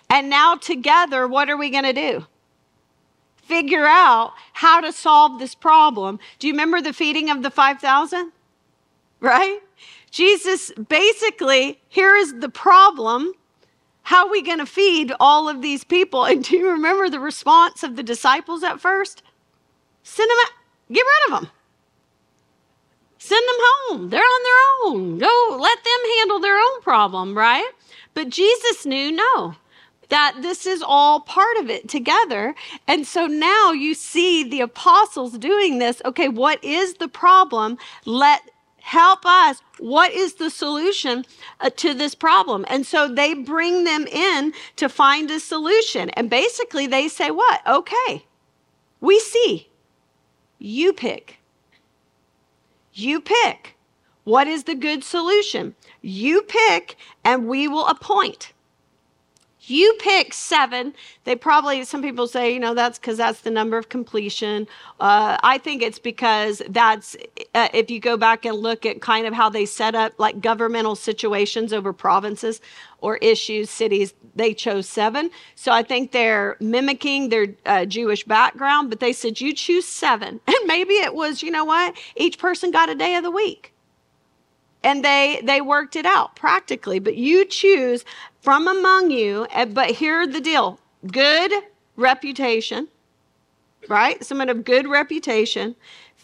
[0.09, 2.25] And now, together, what are we going to do?
[3.43, 6.17] Figure out how to solve this problem.
[6.39, 8.31] Do you remember the feeding of the 5,000?
[9.19, 9.59] Right?
[10.15, 13.33] Jesus basically, here is the problem.
[14.03, 16.23] How are we going to feed all of these people?
[16.23, 19.23] And do you remember the response of the disciples at first?
[20.03, 21.51] Send them out, get rid of them.
[23.17, 24.09] Send them home.
[24.09, 25.17] They're on their own.
[25.17, 27.69] Go let them handle their own problem, right?
[28.13, 29.55] But Jesus knew no,
[30.07, 32.55] that this is all part of it together.
[32.87, 36.01] And so now you see the apostles doing this.
[36.05, 37.77] Okay, what is the problem?
[38.05, 38.49] Let
[38.85, 39.61] help us.
[39.79, 41.25] What is the solution
[41.59, 42.65] uh, to this problem?
[42.69, 46.11] And so they bring them in to find a solution.
[46.11, 47.61] And basically they say, What?
[47.67, 48.25] Okay,
[49.01, 49.69] we see.
[50.59, 51.39] You pick.
[52.93, 53.75] You pick.
[54.23, 55.75] What is the good solution?
[56.01, 58.53] You pick, and we will appoint.
[59.67, 60.93] You pick seven.
[61.23, 64.67] They probably, some people say, you know, that's because that's the number of completion.
[64.99, 67.15] Uh, I think it's because that's,
[67.55, 70.39] uh, if you go back and look at kind of how they set up like
[70.41, 72.61] governmental situations over provinces
[72.99, 75.31] or issues, cities, they chose seven.
[75.55, 80.39] So I think they're mimicking their uh, Jewish background, but they said, you choose seven.
[80.55, 81.95] And maybe it was, you know what?
[82.15, 83.74] Each person got a day of the week
[84.85, 88.05] and they they worked it out practically but you choose
[88.41, 90.79] from among you eh, but here's the deal
[91.11, 91.51] good
[91.97, 92.87] reputation
[93.89, 95.75] right someone of good reputation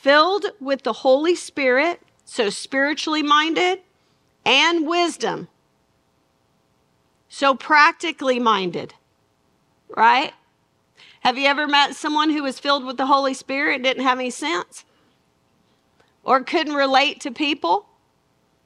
[0.02, 3.82] filled with the Holy Spirit, so spiritually minded,
[4.44, 5.48] and wisdom,
[7.30, 8.96] so practically minded,
[9.96, 10.34] right?
[11.20, 14.32] Have you ever met someone who was filled with the Holy Spirit, didn't have any
[14.32, 14.86] sense,
[16.24, 17.86] or couldn't relate to people?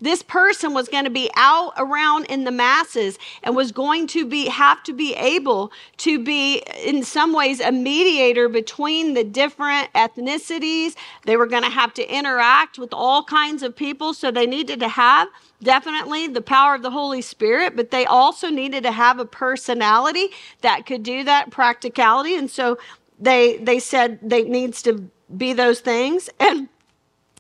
[0.06, 4.24] This person was going to be out around in the masses and was going to
[4.24, 9.92] be have to be able to be in some ways a mediator between the different
[9.94, 10.94] ethnicities.
[11.26, 14.80] They were going to have to interact with all kinds of people, so they needed
[14.82, 15.28] to have
[15.64, 20.30] definitely the power of the Holy Spirit, but they also needed to have a personality
[20.62, 22.36] that could do that practicality.
[22.36, 22.78] And so
[23.20, 26.70] they they said they needs to be those things and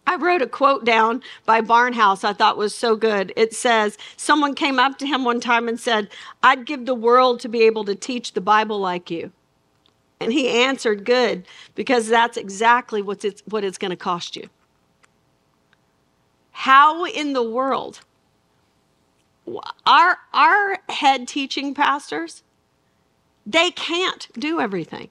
[0.07, 3.33] I wrote a quote down by Barnhouse I thought was so good.
[3.35, 6.09] It says, Someone came up to him one time and said,
[6.43, 9.31] I'd give the world to be able to teach the Bible like you.
[10.19, 14.49] And he answered, Good, because that's exactly what's it's, what it's going to cost you.
[16.51, 18.01] How in the world?
[19.85, 22.43] Our, our head teaching pastors,
[23.45, 25.09] they can't do everything.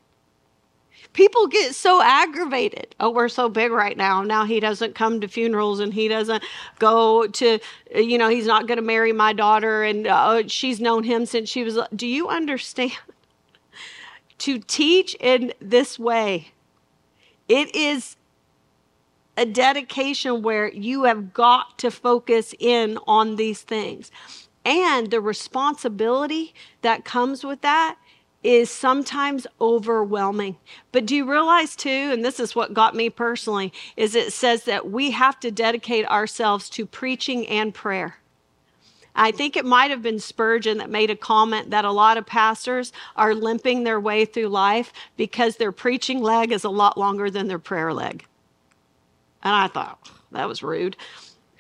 [1.15, 2.95] People get so aggravated.
[3.01, 4.23] Oh, we're so big right now.
[4.23, 6.43] Now he doesn't come to funerals and he doesn't
[6.81, 7.59] go to,
[7.95, 11.49] you know, he's not going to marry my daughter and uh, she's known him since
[11.49, 11.79] she was.
[11.95, 12.93] Do you understand?
[14.39, 16.53] to teach in this way,
[17.49, 18.17] it is
[19.37, 24.11] a dedication where you have got to focus in on these things.
[24.65, 27.97] And the responsibility that comes with that
[28.45, 30.57] is sometimes overwhelming.
[30.93, 34.65] But do you realize too, and this is what got me personally, is it says
[34.65, 38.17] that we have to dedicate ourselves to preaching and prayer.
[39.17, 42.27] I think it might have been Spurgeon that made a comment that a lot of
[42.27, 47.31] pastors are limping their way through life because their preaching leg is a lot longer
[47.31, 48.27] than their prayer leg.
[49.43, 50.97] And I thought, that was rude.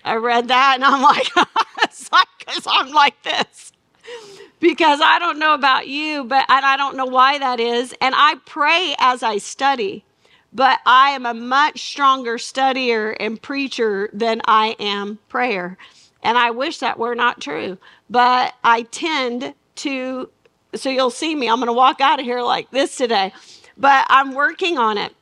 [0.04, 1.28] I read that and I'm like,
[1.82, 3.72] it's like, because I'm like this
[4.60, 7.94] because I don't know about you, but I don't know why that is.
[8.00, 10.04] And I pray as I study,
[10.52, 15.76] but I am a much stronger studier and preacher than I am prayer.
[16.22, 17.78] And I wish that were not true,
[18.08, 20.30] but I tend to.
[20.74, 21.48] So you'll see me.
[21.48, 23.32] I'm going to walk out of here like this today,
[23.76, 25.14] but I'm working on it.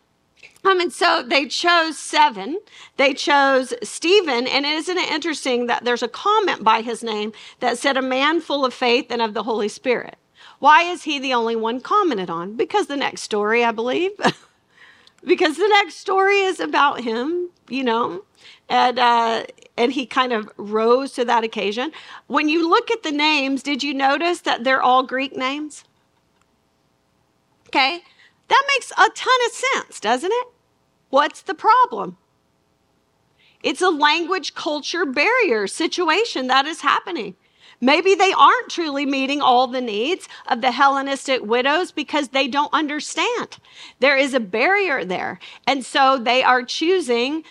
[0.65, 2.59] Um, and so they chose seven.
[2.97, 7.79] They chose Stephen, and isn't it interesting that there's a comment by his name that
[7.79, 10.17] said, a man full of faith and of the Holy Spirit.
[10.61, 12.55] Why is he the only one commented on?
[12.55, 14.13] Because the next story, I believe,
[15.25, 18.23] because the next story is about him, you know,
[18.69, 19.45] and uh,
[19.77, 21.91] and he kind of rose to that occasion.
[22.29, 25.85] When you look at the names, did you notice that they're all Greek names?
[27.69, 28.03] Okay,
[28.49, 30.47] that makes a ton of sense, doesn't it?
[31.11, 32.17] What's the problem?
[33.63, 37.37] It's a language culture barrier situation that is happening.
[37.81, 42.73] Maybe they aren't truly meeting all the needs of the Hellenistic widows because they don't
[42.73, 43.59] understand.
[43.99, 45.41] There is a barrier there.
[45.67, 47.43] And so they are choosing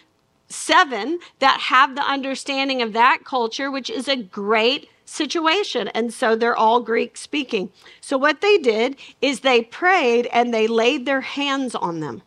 [0.48, 5.90] seven that have the understanding of that culture, which is a great situation.
[5.90, 7.72] And so they're all Greek speaking.
[8.00, 12.24] So what they did is they prayed and they laid their hands on them.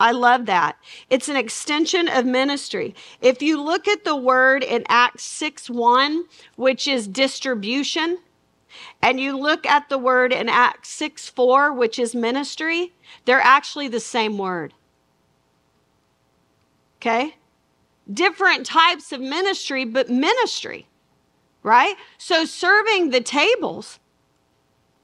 [0.00, 0.78] I love that.
[1.10, 2.94] It's an extension of ministry.
[3.20, 6.24] If you look at the word in Acts 6 1,
[6.56, 8.18] which is distribution,
[9.02, 12.94] and you look at the word in Acts 6 4, which is ministry,
[13.26, 14.72] they're actually the same word.
[16.96, 17.36] Okay?
[18.10, 20.86] Different types of ministry, but ministry,
[21.62, 21.96] right?
[22.18, 23.98] So serving the tables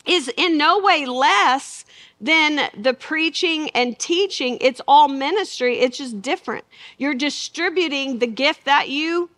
[0.07, 1.85] is in no way less
[2.21, 4.57] than the preaching and teaching.
[4.61, 6.65] It's all ministry, it's just different.
[6.97, 9.31] You're distributing the gift that you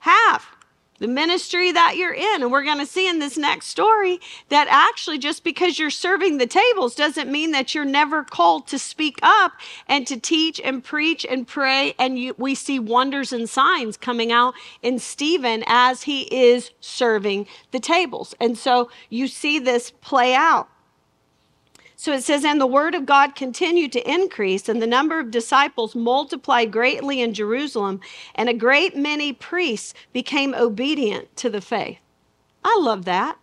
[0.00, 0.46] have,
[1.00, 2.42] the ministry that you're in.
[2.42, 6.38] And we're going to see in this next story that actually, just because you're serving
[6.38, 9.52] the tables doesn't mean that you're never called to speak up
[9.88, 11.94] and to teach and preach and pray.
[11.98, 17.46] And you, we see wonders and signs coming out in Stephen as he is serving
[17.72, 18.34] the tables.
[18.40, 20.68] And so you see this play out.
[22.00, 25.30] So it says, And the word of God continued to increase, and the number of
[25.30, 28.00] disciples multiplied greatly in Jerusalem,
[28.34, 31.98] and a great many priests became obedient to the faith.
[32.64, 33.36] I love that.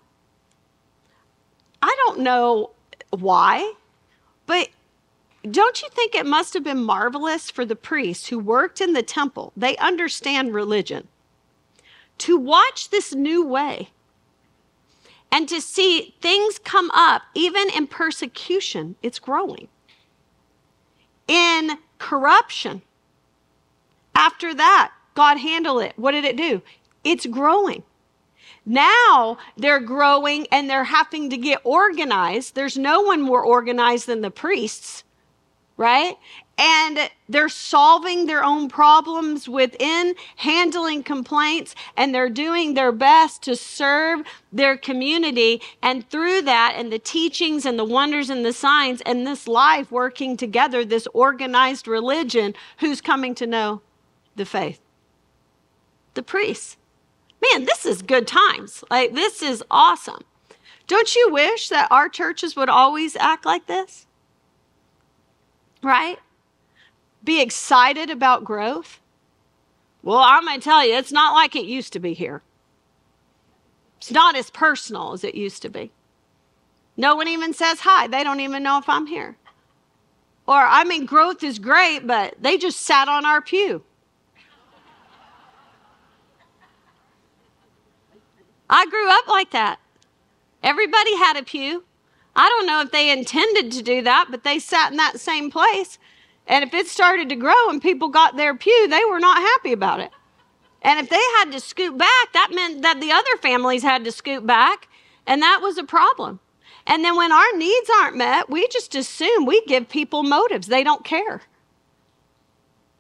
[1.84, 2.72] I don't know
[3.12, 3.74] why,
[4.48, 4.70] but
[5.52, 9.04] don't you think it must have been marvelous for the priests who worked in the
[9.04, 9.54] temple?
[9.56, 11.08] They understand religion.
[12.18, 13.92] To watch this new way
[15.32, 19.68] and to see things come up, even in persecution, it's growing.
[21.28, 22.82] in corruption.
[24.16, 25.94] After that, God handled it.
[25.98, 26.62] What did it do?
[27.04, 27.84] It's growing.
[28.66, 32.56] Now they're growing and they're having to get organized.
[32.56, 35.04] There's no one more organized than the priests,
[35.78, 36.18] right?
[36.58, 43.56] And they're solving their own problems within, handling complaints, and they're doing their best to
[43.56, 45.62] serve their community.
[45.84, 49.92] And through that, and the teachings and the wonders and the signs, and this life
[49.92, 53.82] working together, this organized religion, who's coming to know
[54.36, 54.80] the faith?
[56.16, 56.78] The priests
[57.42, 58.84] man, this is good times.
[58.90, 60.22] Like, this is awesome.
[60.88, 64.06] Don't you wish that our churches would always act like this?
[65.84, 66.18] Right?
[67.28, 69.02] Be excited about growth?
[70.02, 72.42] Well, I'm going to tell you, it's not like it used to be here.
[73.98, 75.92] It's not as personal as it used to be.
[76.96, 78.08] No one even says hi.
[78.08, 79.36] They don't even know if I'm here.
[80.48, 83.84] Or, I mean, growth is great, but they just sat on our pew.
[88.70, 89.80] I grew up like that.
[90.64, 91.84] Everybody had a pew.
[92.38, 95.52] I don't know if they intended to do that, but they sat in that same
[95.52, 96.00] place.
[96.48, 99.74] And if it started to grow and people got their pew, they were not happy
[99.74, 100.12] about it.
[100.82, 104.12] And if they had to scoot back, that meant that the other families had to
[104.12, 104.88] scoot back,
[105.26, 106.40] and that was a problem.
[106.86, 110.68] And then when our needs aren't met, we just assume we give people motives.
[110.68, 111.42] They don't care.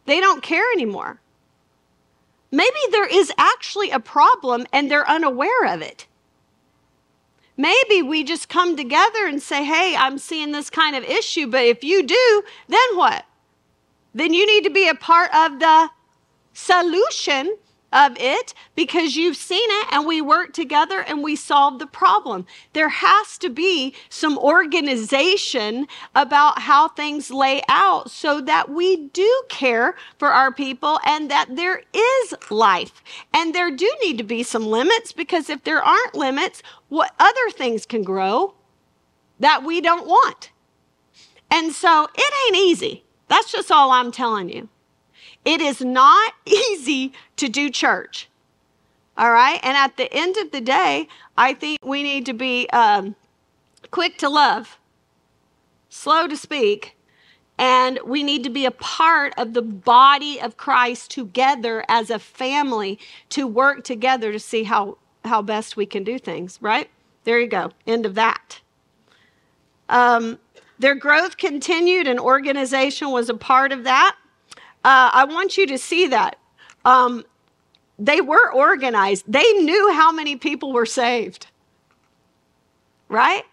[0.06, 1.22] They don't care anymore.
[2.52, 6.08] Maybe there is actually a problem and they're unaware of it.
[7.56, 11.64] Maybe we just come together and say, hey, I'm seeing this kind of issue, but
[11.64, 13.26] if you do, then what?
[14.18, 15.90] Then you need to be a part of the
[16.52, 17.56] solution
[17.94, 22.48] of it because you've seen it and we work together and we solve the problem.
[22.74, 29.44] There has to be some organization about how things lay out so that we do
[29.50, 33.04] care for our people and that there is life.
[33.36, 37.52] And there do need to be some limits because if there aren't limits, what other
[37.52, 38.56] things can grow
[39.40, 40.50] that we don't want?
[41.52, 43.04] And so it ain't easy.
[43.28, 44.70] That's just all I'm telling you.
[45.46, 48.30] It is not easy to do church.
[49.18, 49.60] All right.
[49.64, 53.16] And at the end of the day, I think we need to be um,
[53.90, 54.78] quick to love,
[55.90, 56.96] slow to speak,
[57.58, 62.20] and we need to be a part of the body of Christ together as a
[62.20, 63.00] family
[63.30, 66.90] to work together to see how, how best we can do things, right?
[67.24, 67.72] There you go.
[67.88, 68.62] End of that.
[69.90, 70.38] Um,
[70.80, 74.16] their growth continued, and organization was a part of that.
[74.84, 76.38] Uh, I want you to see that.
[76.86, 77.26] Um,
[78.00, 81.48] they were organized, they knew how many people were saved,
[83.10, 83.44] right?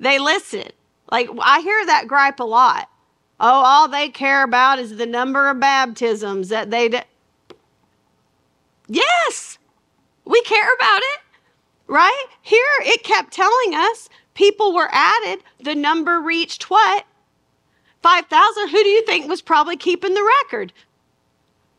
[0.00, 0.72] They listened.
[1.10, 2.88] Like, I hear that gripe a lot.
[3.38, 6.88] Oh, all they care about is the number of baptisms that they.
[6.88, 7.04] did.
[8.88, 9.58] yes,
[10.24, 11.20] we care about it,
[11.86, 12.26] right?
[12.42, 14.08] Here it kept telling us
[14.40, 17.04] people were added, the number reached what?
[18.02, 20.72] 5,000, who do you think was probably keeping the record?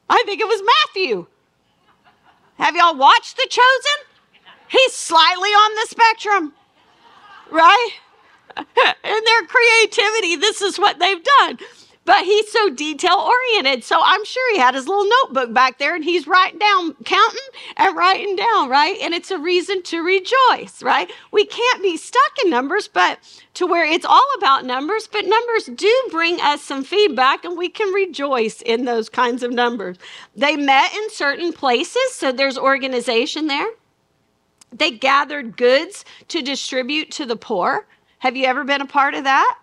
[0.07, 1.25] I think it was Matthew.
[2.59, 4.05] Have y'all watched The Chosen?
[4.67, 6.53] He's slightly on the spectrum,
[7.49, 7.89] right?
[8.57, 8.63] In
[9.03, 11.57] their creativity, this is what they've done
[12.05, 13.83] but he's so detail oriented.
[13.83, 17.39] So I'm sure he had his little notebook back there and he's writing down, counting
[17.77, 18.97] and writing down, right?
[19.01, 21.11] And it's a reason to rejoice, right?
[21.31, 23.19] We can't be stuck in numbers, but
[23.55, 27.69] to where it's all about numbers, but numbers do bring us some feedback and we
[27.69, 29.97] can rejoice in those kinds of numbers.
[30.35, 33.67] They met in certain places, so there's organization there.
[34.73, 37.87] They gathered goods to distribute to the poor.
[38.19, 39.60] Have you ever been a part of that?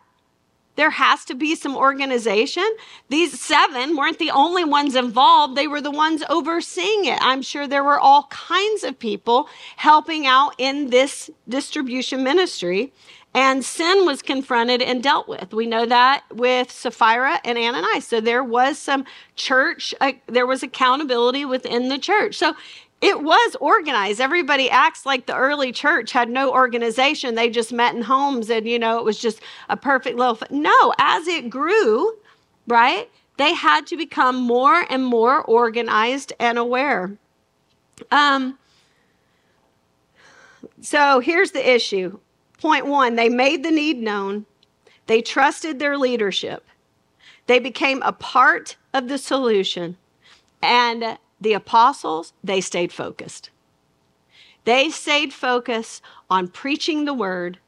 [0.79, 2.65] There has to be some organization.
[3.09, 7.19] These seven weren't the only ones involved, they were the ones overseeing it.
[7.21, 12.93] I'm sure there were all kinds of people helping out in this distribution ministry.
[13.35, 15.53] And sin was confronted and dealt with.
[15.53, 18.07] We know that with Sapphira and Ananias.
[18.07, 19.05] So there was some
[19.35, 22.37] church, uh, there was accountability within the church.
[22.37, 22.55] So
[23.01, 24.21] it was organized.
[24.21, 27.35] Everybody acts like the early church had no organization.
[27.35, 30.39] They just met in homes and, you know, it was just a perfect little.
[30.51, 32.13] No, as it grew,
[32.67, 37.17] right, they had to become more and more organized and aware.
[38.11, 38.59] Um,
[40.81, 42.19] so here's the issue.
[42.61, 44.45] Point one they made the need known,
[45.07, 46.65] they trusted their leadership,
[47.47, 49.97] they became a part of the solution,
[50.61, 53.51] and the apostles, they stayed focused.
[54.65, 57.59] They stayed focused on preaching the word,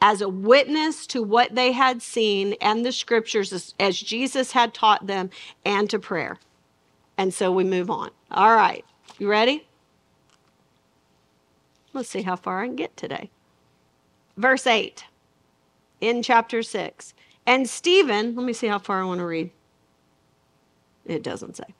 [0.00, 4.72] as a witness to what they had seen and the scriptures as, as Jesus had
[4.72, 5.30] taught them
[5.64, 6.38] and to prayer.
[7.16, 8.10] And so we move on.
[8.30, 8.84] All right.
[9.18, 9.66] You ready?
[11.92, 13.30] Let's see how far I can get today.
[14.36, 15.04] Verse 8
[16.00, 17.14] in chapter 6.
[17.44, 19.50] And Stephen, let me see how far I want to read.
[21.06, 21.74] It doesn't say.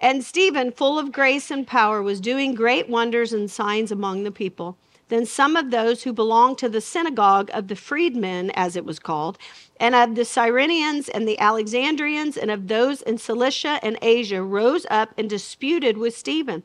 [0.00, 4.30] And Stephen, full of grace and power, was doing great wonders and signs among the
[4.30, 4.76] people.
[5.08, 8.98] Then some of those who belonged to the synagogue of the freedmen, as it was
[8.98, 9.38] called,
[9.78, 14.84] and of the Cyrenians and the Alexandrians, and of those in Cilicia and Asia, rose
[14.90, 16.64] up and disputed with Stephen.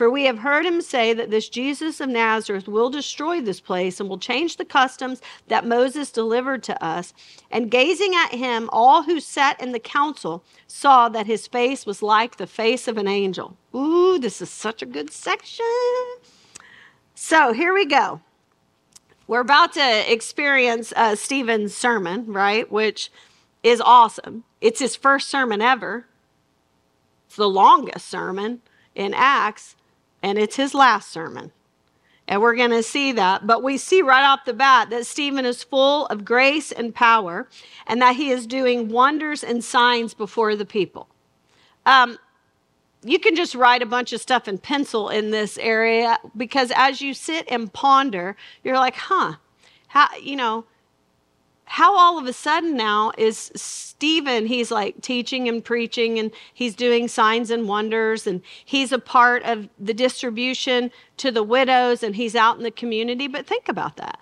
[0.00, 4.00] For we have heard him say that this Jesus of Nazareth will destroy this place
[4.00, 7.12] and will change the customs that Moses delivered to us.
[7.50, 12.00] And gazing at him, all who sat in the council saw that his face was
[12.02, 13.58] like the face of an angel.
[13.74, 15.66] Ooh, this is such a good section.
[17.14, 18.22] So here we go.
[19.26, 22.72] We're about to experience uh, Stephen's sermon, right?
[22.72, 23.12] Which
[23.62, 24.44] is awesome.
[24.62, 26.06] It's his first sermon ever.
[27.26, 28.62] It's the longest sermon
[28.94, 29.76] in Acts,
[30.22, 31.52] and it's his last sermon.
[32.28, 33.46] And we're going to see that.
[33.46, 37.48] But we see right off the bat that Stephen is full of grace and power,
[37.86, 41.08] and that he is doing wonders and signs before the people.
[41.84, 42.18] Um,
[43.02, 47.00] you can just write a bunch of stuff in pencil in this area because as
[47.00, 49.34] you sit and ponder, you're like, huh,
[49.88, 50.66] how, you know,
[51.70, 56.74] how all of a sudden now is Stephen, he's like teaching and preaching and he's
[56.74, 62.16] doing signs and wonders and he's a part of the distribution to the widows and
[62.16, 63.28] he's out in the community.
[63.28, 64.18] But think about that,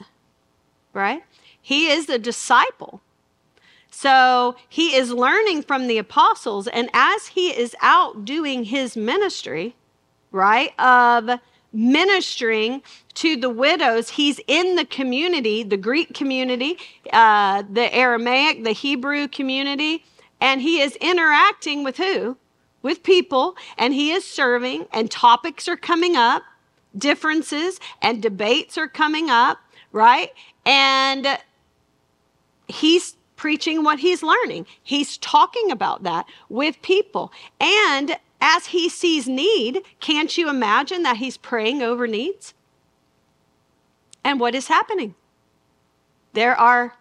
[0.93, 1.25] right?
[1.59, 3.01] He is a disciple.
[3.91, 6.69] So he is learning from the apostles.
[6.69, 9.75] And as he is out doing his ministry,
[10.33, 11.41] right, of
[11.73, 12.83] ministering
[13.15, 16.79] to the widows, he's in the community, the Greek community,
[17.13, 20.05] uh, the Aramaic, the Hebrew community,
[20.41, 22.37] and he is interacting with who?
[22.83, 26.43] With people, and he is serving, and topics are coming up,
[26.97, 29.59] differences and debates are coming up,
[29.93, 30.31] right?
[30.65, 31.39] And
[32.69, 34.67] he's preaching what he's learning.
[34.83, 37.33] He's talking about that with people.
[37.61, 42.55] And as he sees need, can't you imagine that he's praying over needs?
[44.25, 45.15] And what is happening?
[46.35, 46.95] There are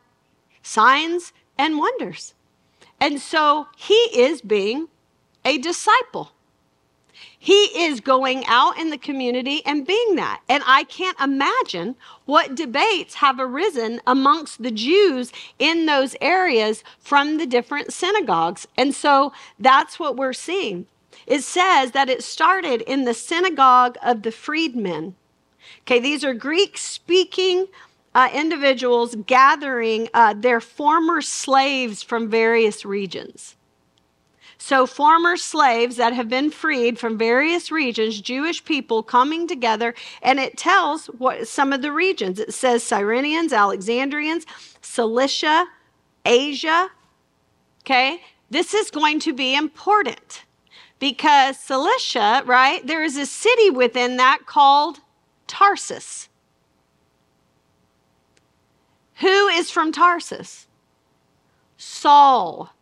[0.61, 2.33] signs and wonders.
[2.99, 4.87] And so he is being
[5.45, 6.31] a disciple.
[7.39, 10.41] He is going out in the community and being that.
[10.49, 17.37] And I can't imagine what debates have arisen amongst the Jews in those areas from
[17.37, 18.67] the different synagogues.
[18.75, 20.87] And so that's what we're seeing.
[21.27, 25.15] It says that it started in the synagogue of the freedmen.
[25.81, 27.67] Okay, these are Greek speaking
[28.15, 33.57] uh, individuals gathering uh, their former slaves from various regions.
[34.57, 40.39] So, former slaves that have been freed from various regions, Jewish people coming together, and
[40.39, 42.39] it tells what some of the regions.
[42.39, 44.45] It says Cyrenians, Alexandrians,
[44.81, 45.67] Cilicia,
[46.25, 46.89] Asia.
[47.81, 50.43] Okay, this is going to be important
[50.99, 54.99] because Cilicia, right, there is a city within that called
[55.47, 56.29] Tarsus.
[59.19, 60.67] Who is from Tarsus?
[61.77, 62.73] Saul.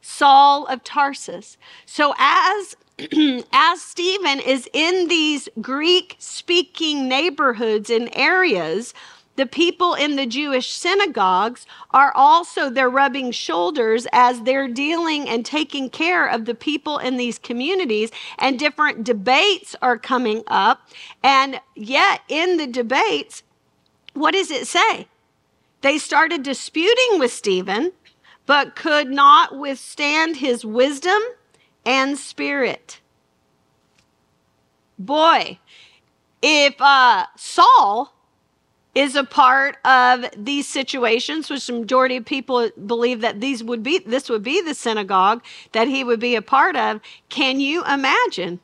[0.00, 1.56] Saul of Tarsus.
[1.86, 2.76] So as
[3.52, 8.94] as Stephen is in these Greek speaking neighborhoods and areas,
[9.36, 15.44] the people in the Jewish synagogues are also they're rubbing shoulders as they're dealing and
[15.44, 20.88] taking care of the people in these communities and different debates are coming up
[21.22, 23.42] and yet in the debates
[24.14, 25.08] what does it say?
[25.80, 27.92] They started disputing with Stephen
[28.44, 31.20] but could not withstand his wisdom
[31.86, 33.00] and spirit.
[34.98, 35.58] Boy,
[36.42, 38.14] if uh, Saul
[38.94, 43.82] is a part of these situations, which the majority of people believe that these would
[43.82, 47.84] be this would be the synagogue that he would be a part of, can you
[47.84, 48.60] imagine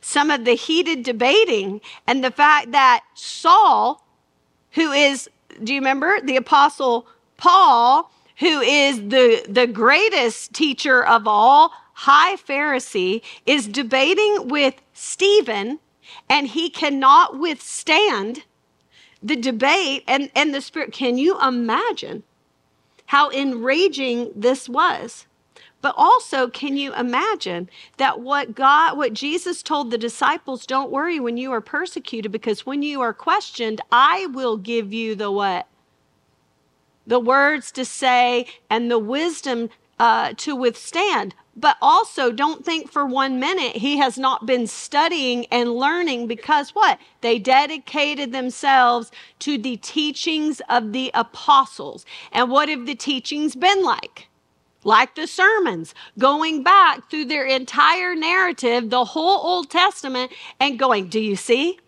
[0.00, 4.04] some of the heated debating and the fact that Saul,
[4.72, 5.28] who is,
[5.64, 7.06] do you remember the apostle
[7.36, 8.10] Paul?
[8.40, 15.78] who is the, the greatest teacher of all, high Pharisee, is debating with Stephen,
[16.28, 18.44] and he cannot withstand
[19.22, 20.92] the debate and, and the spirit.
[20.92, 22.22] Can you imagine
[23.06, 25.26] how enraging this was?
[25.82, 31.18] But also, can you imagine that what God, what Jesus told the disciples, don't worry
[31.18, 35.66] when you are persecuted, because when you are questioned, I will give you the what?
[37.06, 39.70] The words to say and the wisdom
[40.00, 41.36] uh, to withstand.
[41.56, 46.70] But also, don't think for one minute he has not been studying and learning because
[46.70, 46.98] what?
[47.20, 52.06] They dedicated themselves to the teachings of the apostles.
[52.32, 54.28] And what have the teachings been like?
[54.84, 61.08] like the sermons, going back through their entire narrative, the whole Old Testament, and going,
[61.08, 61.78] Do you see?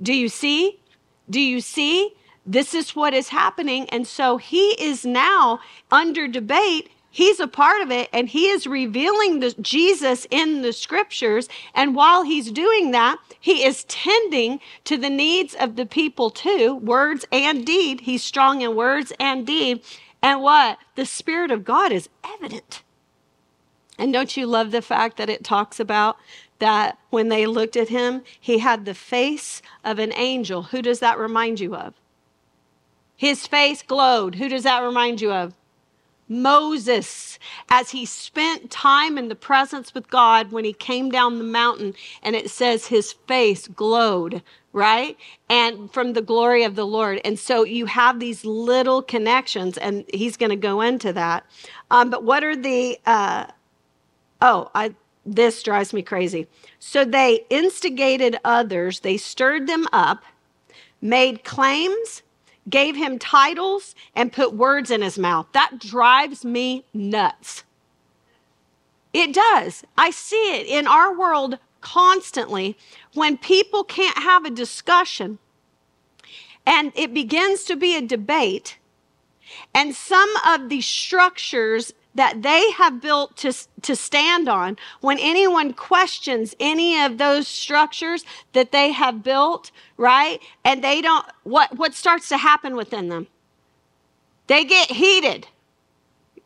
[0.00, 0.80] Do you see?
[1.28, 2.14] Do you see?
[2.46, 3.88] This is what is happening.
[3.90, 5.60] And so he is now
[5.90, 6.90] under debate.
[7.16, 11.48] He's a part of it and he is revealing the Jesus in the scriptures.
[11.74, 16.74] And while he's doing that, he is tending to the needs of the people too,
[16.74, 18.02] words and deed.
[18.02, 19.82] He's strong in words and deed.
[20.20, 20.76] And what?
[20.94, 22.82] The Spirit of God is evident.
[23.96, 26.18] And don't you love the fact that it talks about
[26.58, 30.64] that when they looked at him, he had the face of an angel?
[30.64, 31.94] Who does that remind you of?
[33.16, 34.34] His face glowed.
[34.34, 35.54] Who does that remind you of?
[36.28, 41.44] Moses, as he spent time in the presence with God when he came down the
[41.44, 45.16] mountain, and it says his face glowed, right?
[45.48, 47.20] And from the glory of the Lord.
[47.24, 51.46] And so you have these little connections, and he's going to go into that.
[51.90, 53.46] Um, but what are the, uh,
[54.40, 56.46] oh, I, this drives me crazy.
[56.78, 60.22] So they instigated others, they stirred them up,
[61.00, 62.22] made claims,
[62.68, 65.46] gave him titles, and put words in his mouth.
[65.52, 67.64] That drives me nuts.
[69.12, 69.84] It does.
[69.96, 72.76] I see it in our world constantly
[73.14, 75.38] when people can't have a discussion
[76.66, 78.78] and it begins to be a debate,
[79.72, 83.52] and some of the structures that they have built to,
[83.82, 90.40] to stand on, when anyone questions any of those structures that they have built, right?
[90.64, 93.26] And they don't, what, what starts to happen within them?
[94.46, 95.46] They get heated.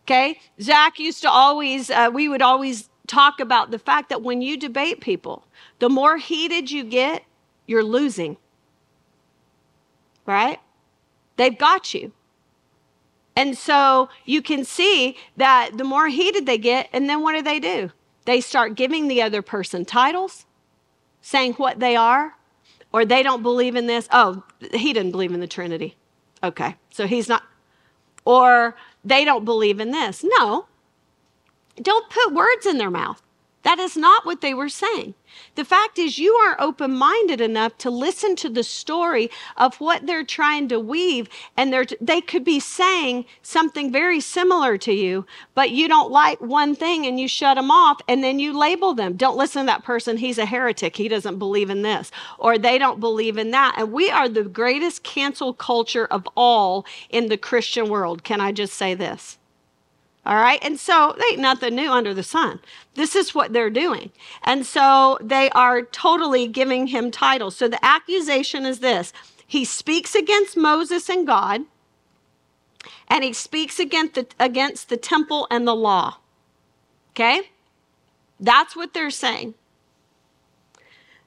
[0.02, 0.40] Okay?
[0.60, 4.56] Zach used to always, uh, we would always talk about the fact that when you
[4.56, 5.44] debate people,
[5.78, 7.22] the more heated you get,
[7.66, 8.36] you're losing.
[10.26, 10.58] Right?
[11.36, 12.12] They've got you.
[13.40, 17.40] And so you can see that the more heated they get, and then what do
[17.40, 17.90] they do?
[18.26, 20.44] They start giving the other person titles,
[21.22, 22.36] saying what they are,
[22.92, 24.06] or they don't believe in this.
[24.12, 24.42] Oh,
[24.74, 25.96] he didn't believe in the Trinity.
[26.42, 27.42] Okay, so he's not.
[28.26, 28.76] Or
[29.06, 30.22] they don't believe in this.
[30.22, 30.66] No,
[31.80, 33.22] don't put words in their mouth.
[33.62, 35.14] That is not what they were saying.
[35.54, 40.06] The fact is, you aren't open minded enough to listen to the story of what
[40.06, 41.28] they're trying to weave.
[41.56, 46.74] And they could be saying something very similar to you, but you don't like one
[46.74, 49.16] thing and you shut them off and then you label them.
[49.16, 50.16] Don't listen to that person.
[50.16, 50.96] He's a heretic.
[50.96, 53.74] He doesn't believe in this, or they don't believe in that.
[53.76, 58.24] And we are the greatest cancel culture of all in the Christian world.
[58.24, 59.36] Can I just say this?
[60.26, 60.58] All right.
[60.62, 62.60] And so they ain't nothing new under the sun.
[62.94, 64.10] This is what they're doing.
[64.42, 67.56] And so they are totally giving him titles.
[67.56, 69.12] So the accusation is this
[69.46, 71.62] he speaks against Moses and God,
[73.08, 76.18] and he speaks against the, against the temple and the law.
[77.12, 77.50] Okay?
[78.38, 79.54] That's what they're saying.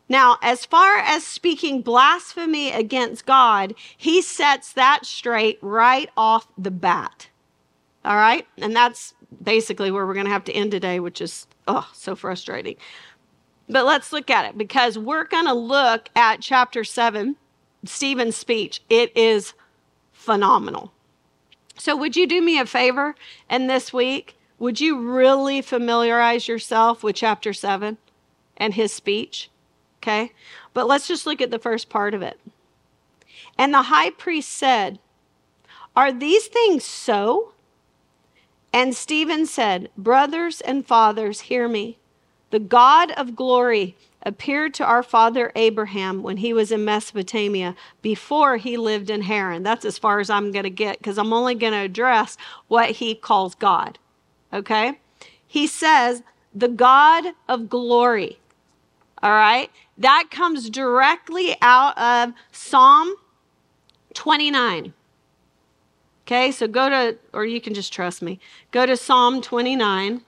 [0.07, 6.71] Now, as far as speaking blasphemy against God, he sets that straight right off the
[6.71, 7.27] bat.
[8.05, 8.45] All right?
[8.57, 12.15] And that's basically where we're going to have to end today, which is, oh, so
[12.15, 12.75] frustrating.
[13.69, 17.37] But let's look at it because we're going to look at chapter 7,
[17.85, 18.81] Stephen's speech.
[18.89, 19.53] It is
[20.11, 20.91] phenomenal.
[21.75, 23.15] So, would you do me a favor
[23.49, 24.37] and this week?
[24.59, 27.97] Would you really familiarize yourself with chapter 7
[28.57, 29.49] and his speech?
[29.99, 30.31] Okay?
[30.73, 32.39] But let's just look at the first part of it.
[33.57, 34.99] And the high priest said,
[35.95, 37.52] Are these things so?
[38.73, 41.99] And Stephen said, Brothers and fathers, hear me.
[42.49, 43.95] The God of glory
[44.25, 49.63] appeared to our father Abraham when he was in Mesopotamia before he lived in Haran.
[49.63, 52.91] That's as far as I'm going to get because I'm only going to address what
[52.91, 53.99] he calls God.
[54.51, 54.99] Okay?
[55.45, 58.39] He says, the God of glory.
[59.21, 59.69] All right?
[59.97, 63.15] That comes directly out of Psalm
[64.13, 64.93] 29.
[66.25, 68.39] Okay, so go to, or you can just trust me.
[68.71, 70.21] Go to Psalm 29.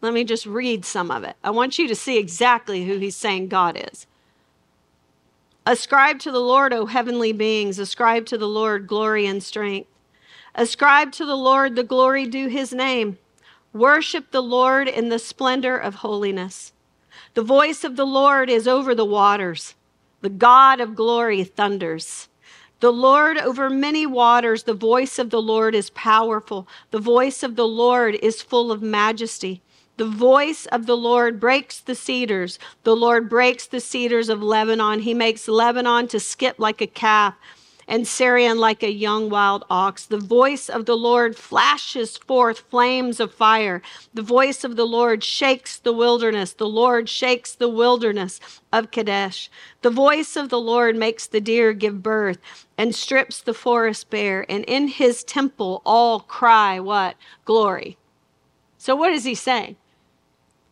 [0.00, 1.36] Let me just read some of it.
[1.42, 4.06] I want you to see exactly who he's saying God is.
[5.64, 9.88] Ascribe to the Lord, O heavenly beings, ascribe to the Lord glory and strength.
[10.54, 13.18] Ascribe to the Lord the glory due his name.
[13.72, 16.72] Worship the Lord in the splendor of holiness.
[17.34, 19.74] The voice of the Lord is over the waters.
[20.20, 22.28] The God of glory thunders.
[22.84, 26.68] The Lord over many waters, the voice of the Lord is powerful.
[26.90, 29.62] The voice of the Lord is full of majesty.
[29.96, 32.58] The voice of the Lord breaks the cedars.
[32.82, 35.00] The Lord breaks the cedars of Lebanon.
[35.00, 37.36] He makes Lebanon to skip like a calf
[37.88, 40.04] and Sirion like a young wild ox.
[40.06, 43.82] The voice of the Lord flashes forth flames of fire.
[44.12, 46.52] The voice of the Lord shakes the wilderness.
[46.52, 48.40] The Lord shakes the wilderness
[48.72, 49.50] of Kadesh.
[49.82, 52.38] The voice of the Lord makes the deer give birth
[52.76, 54.44] and strips the forest bare.
[54.48, 57.16] And in his temple all cry what?
[57.44, 57.96] Glory.
[58.78, 59.76] So what is he saying?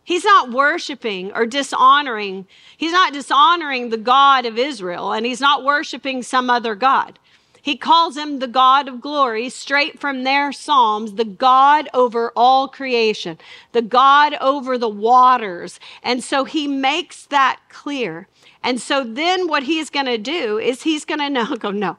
[0.05, 2.47] He's not worshiping or dishonoring.
[2.77, 7.19] He's not dishonoring the God of Israel and he's not worshiping some other God.
[7.63, 12.67] He calls him the God of glory straight from their Psalms, the God over all
[12.67, 13.39] creation,
[13.71, 15.79] the God over the waters.
[16.03, 18.27] And so he makes that clear.
[18.65, 21.99] And so then what he's going to do is he's going to know, go, no,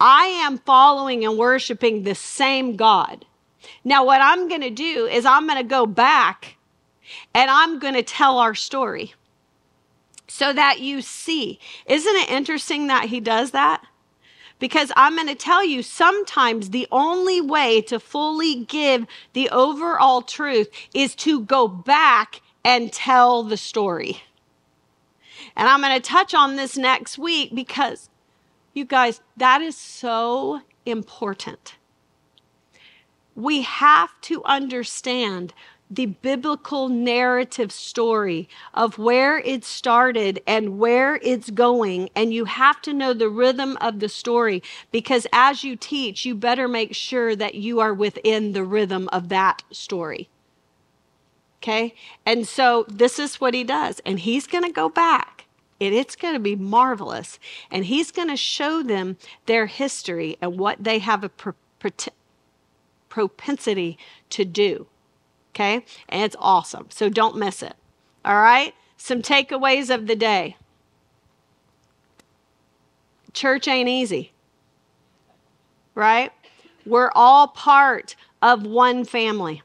[0.00, 3.26] I am following and worshiping the same God.
[3.84, 6.56] Now, what I'm going to do is I'm going to go back
[7.34, 9.14] and I'm going to tell our story
[10.26, 11.60] so that you see.
[11.84, 13.84] Isn't it interesting that he does that?
[14.64, 19.04] Because I'm going to tell you, sometimes the only way to fully give
[19.34, 24.22] the overall truth is to go back and tell the story.
[25.54, 28.08] And I'm going to touch on this next week because,
[28.72, 31.74] you guys, that is so important.
[33.34, 35.52] We have to understand
[35.90, 42.08] the biblical narrative story of where it started and where it's going.
[42.16, 46.34] And you have to know the rhythm of the story because as you teach, you
[46.34, 50.28] better make sure that you are within the rhythm of that story.
[51.62, 51.94] Okay?
[52.26, 54.00] And so this is what he does.
[54.04, 55.46] And he's going to go back.
[55.80, 57.38] And it's going to be marvelous.
[57.70, 59.16] And he's going to show them
[59.46, 61.90] their history and what they have a pro- pro-
[63.08, 63.98] propensity
[64.30, 64.86] to do
[65.54, 65.84] okay?
[66.08, 66.86] And it's awesome.
[66.90, 67.74] So don't miss it.
[68.24, 68.74] All right?
[68.96, 70.56] Some takeaways of the day.
[73.32, 74.32] Church ain't easy,
[75.94, 76.30] right?
[76.86, 79.62] We're all part of one family.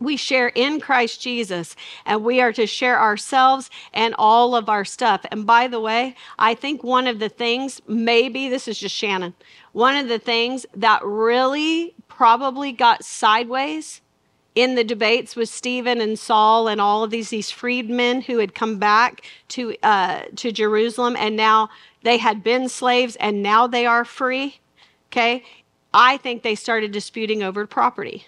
[0.00, 1.76] We share in Christ Jesus,
[2.06, 5.24] and we are to share ourselves and all of our stuff.
[5.30, 9.34] And by the way, I think one of the things, maybe this is just Shannon,
[9.72, 14.00] one of the things that really probably got sideways
[14.54, 18.54] in the debates with Stephen and Saul and all of these these freedmen who had
[18.54, 21.70] come back to uh, to Jerusalem and now
[22.02, 24.60] they had been slaves and now they are free.
[25.10, 25.44] Okay,
[25.94, 28.26] I think they started disputing over property.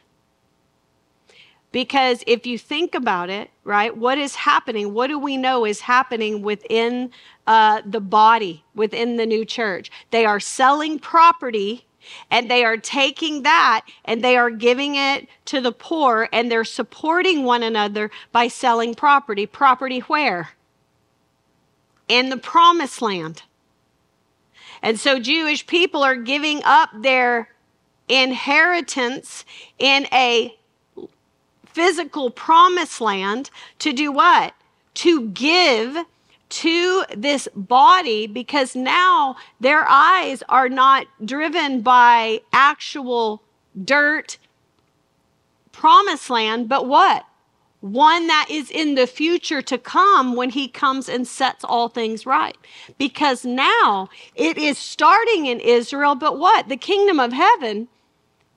[1.73, 4.95] Because if you think about it, right, what is happening?
[4.95, 7.11] What do we know is happening within
[7.49, 9.91] uh, the body, within the new church?
[10.13, 11.85] They are selling property
[12.31, 16.65] and they are taking that and they are giving it to the poor and they're
[16.65, 19.47] supporting one another by selling property.
[19.47, 20.51] Property where?
[22.09, 23.43] In the promised land.
[24.83, 27.49] And so Jewish people are giving up their
[28.09, 29.45] inheritance
[29.79, 30.55] in a
[31.65, 34.55] physical promised land to do what?
[34.95, 36.05] To give
[36.49, 43.43] to this body because now their eyes are not driven by actual
[43.83, 44.39] dirt
[45.73, 47.27] promised land, but what?
[47.81, 52.25] One that is in the future to come when he comes and sets all things
[52.25, 52.57] right.
[52.97, 56.69] Because now it is starting in Israel, but what?
[56.69, 57.89] The kingdom of heaven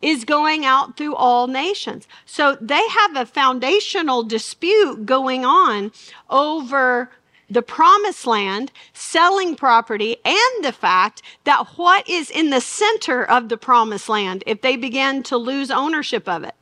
[0.01, 2.07] is going out through all nations.
[2.25, 5.91] So they have a foundational dispute going on
[6.29, 7.09] over
[7.49, 13.49] the promised land, selling property, and the fact that what is in the center of
[13.49, 16.55] the promised land if they begin to lose ownership of it?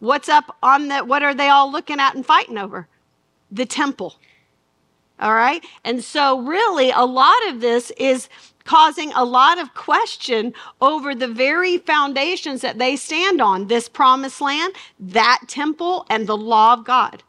[0.00, 1.08] What's up on that?
[1.08, 2.86] What are they all looking at and fighting over?
[3.50, 4.14] The temple.
[5.20, 5.64] All right.
[5.84, 8.28] And so, really, a lot of this is
[8.64, 14.40] causing a lot of question over the very foundations that they stand on this promised
[14.40, 17.24] land, that temple, and the law of God.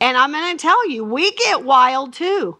[0.00, 2.56] And I'm going to tell you, we get wild too.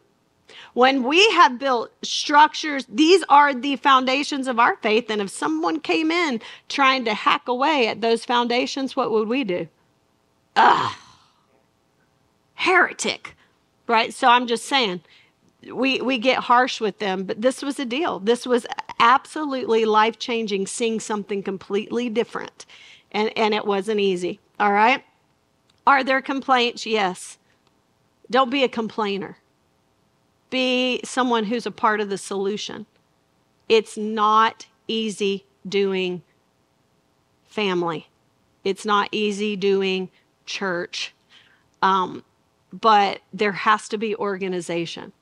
[0.75, 5.11] When we have built structures, these are the foundations of our faith.
[5.11, 9.43] And if someone came in trying to hack away at those foundations, what would we
[9.45, 9.69] do?
[10.57, 10.95] Ugh.
[12.55, 13.37] Heretic.
[13.87, 14.15] Right?
[14.15, 15.01] So I'm just saying,
[15.73, 18.67] we we get harsh with them but this was a deal this was
[18.99, 22.65] absolutely life changing seeing something completely different
[23.13, 25.05] and and it wasn't easy all right
[25.87, 26.87] are there complaints?
[26.87, 27.39] Yes.
[28.31, 29.39] Don't be a complainer.
[30.51, 32.87] Be someone who's a part of the solution.
[33.69, 36.23] It's not easy doing
[37.47, 38.09] family.
[38.65, 40.11] It's not easy doing
[40.47, 41.15] church.
[41.83, 42.25] Um,
[42.73, 45.13] but there has to be organization.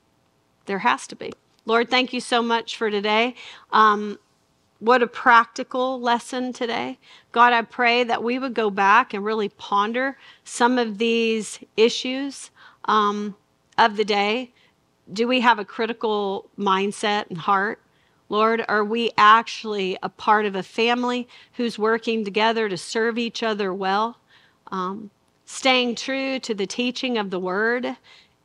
[0.66, 1.32] There has to be.
[1.64, 3.34] Lord, thank you so much for today.
[3.72, 4.18] Um,
[4.80, 6.98] what a practical lesson today.
[7.32, 12.50] God, I pray that we would go back and really ponder some of these issues
[12.84, 13.36] um,
[13.76, 14.52] of the day.
[15.12, 17.80] Do we have a critical mindset and heart?
[18.28, 23.42] Lord, are we actually a part of a family who's working together to serve each
[23.42, 24.18] other well?
[24.70, 25.10] Um,
[25.46, 27.96] staying true to the teaching of the word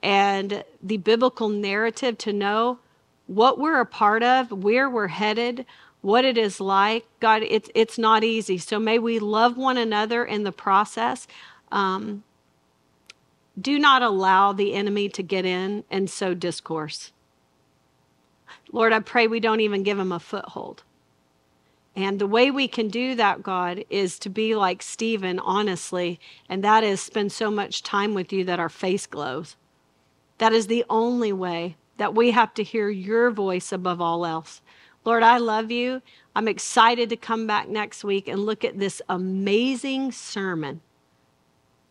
[0.02, 2.80] and the biblical narrative to know
[3.28, 5.66] what we're a part of, where we're headed,
[6.04, 7.06] what it is like.
[7.20, 8.60] God, it's it's not easy.
[8.60, 11.28] So may we love one another in the process.
[11.72, 12.24] Um,
[13.60, 17.12] do not allow the enemy to get in and sow discourse.
[18.72, 20.84] Lord, I pray we don't even give him a foothold.
[21.96, 26.64] And the way we can do that, God, is to be like Stephen, honestly, and
[26.64, 29.56] that is spend so much time with you that our face glows.
[30.40, 34.63] That is the only way that we have to hear your voice above all else.
[35.06, 36.02] Lord, I love you.
[36.36, 40.82] I'm excited to come back next week and look at this amazing sermon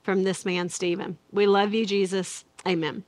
[0.02, 1.18] from this man, Stephen.
[1.30, 2.44] We love you, Jesus.
[2.66, 3.04] Amen.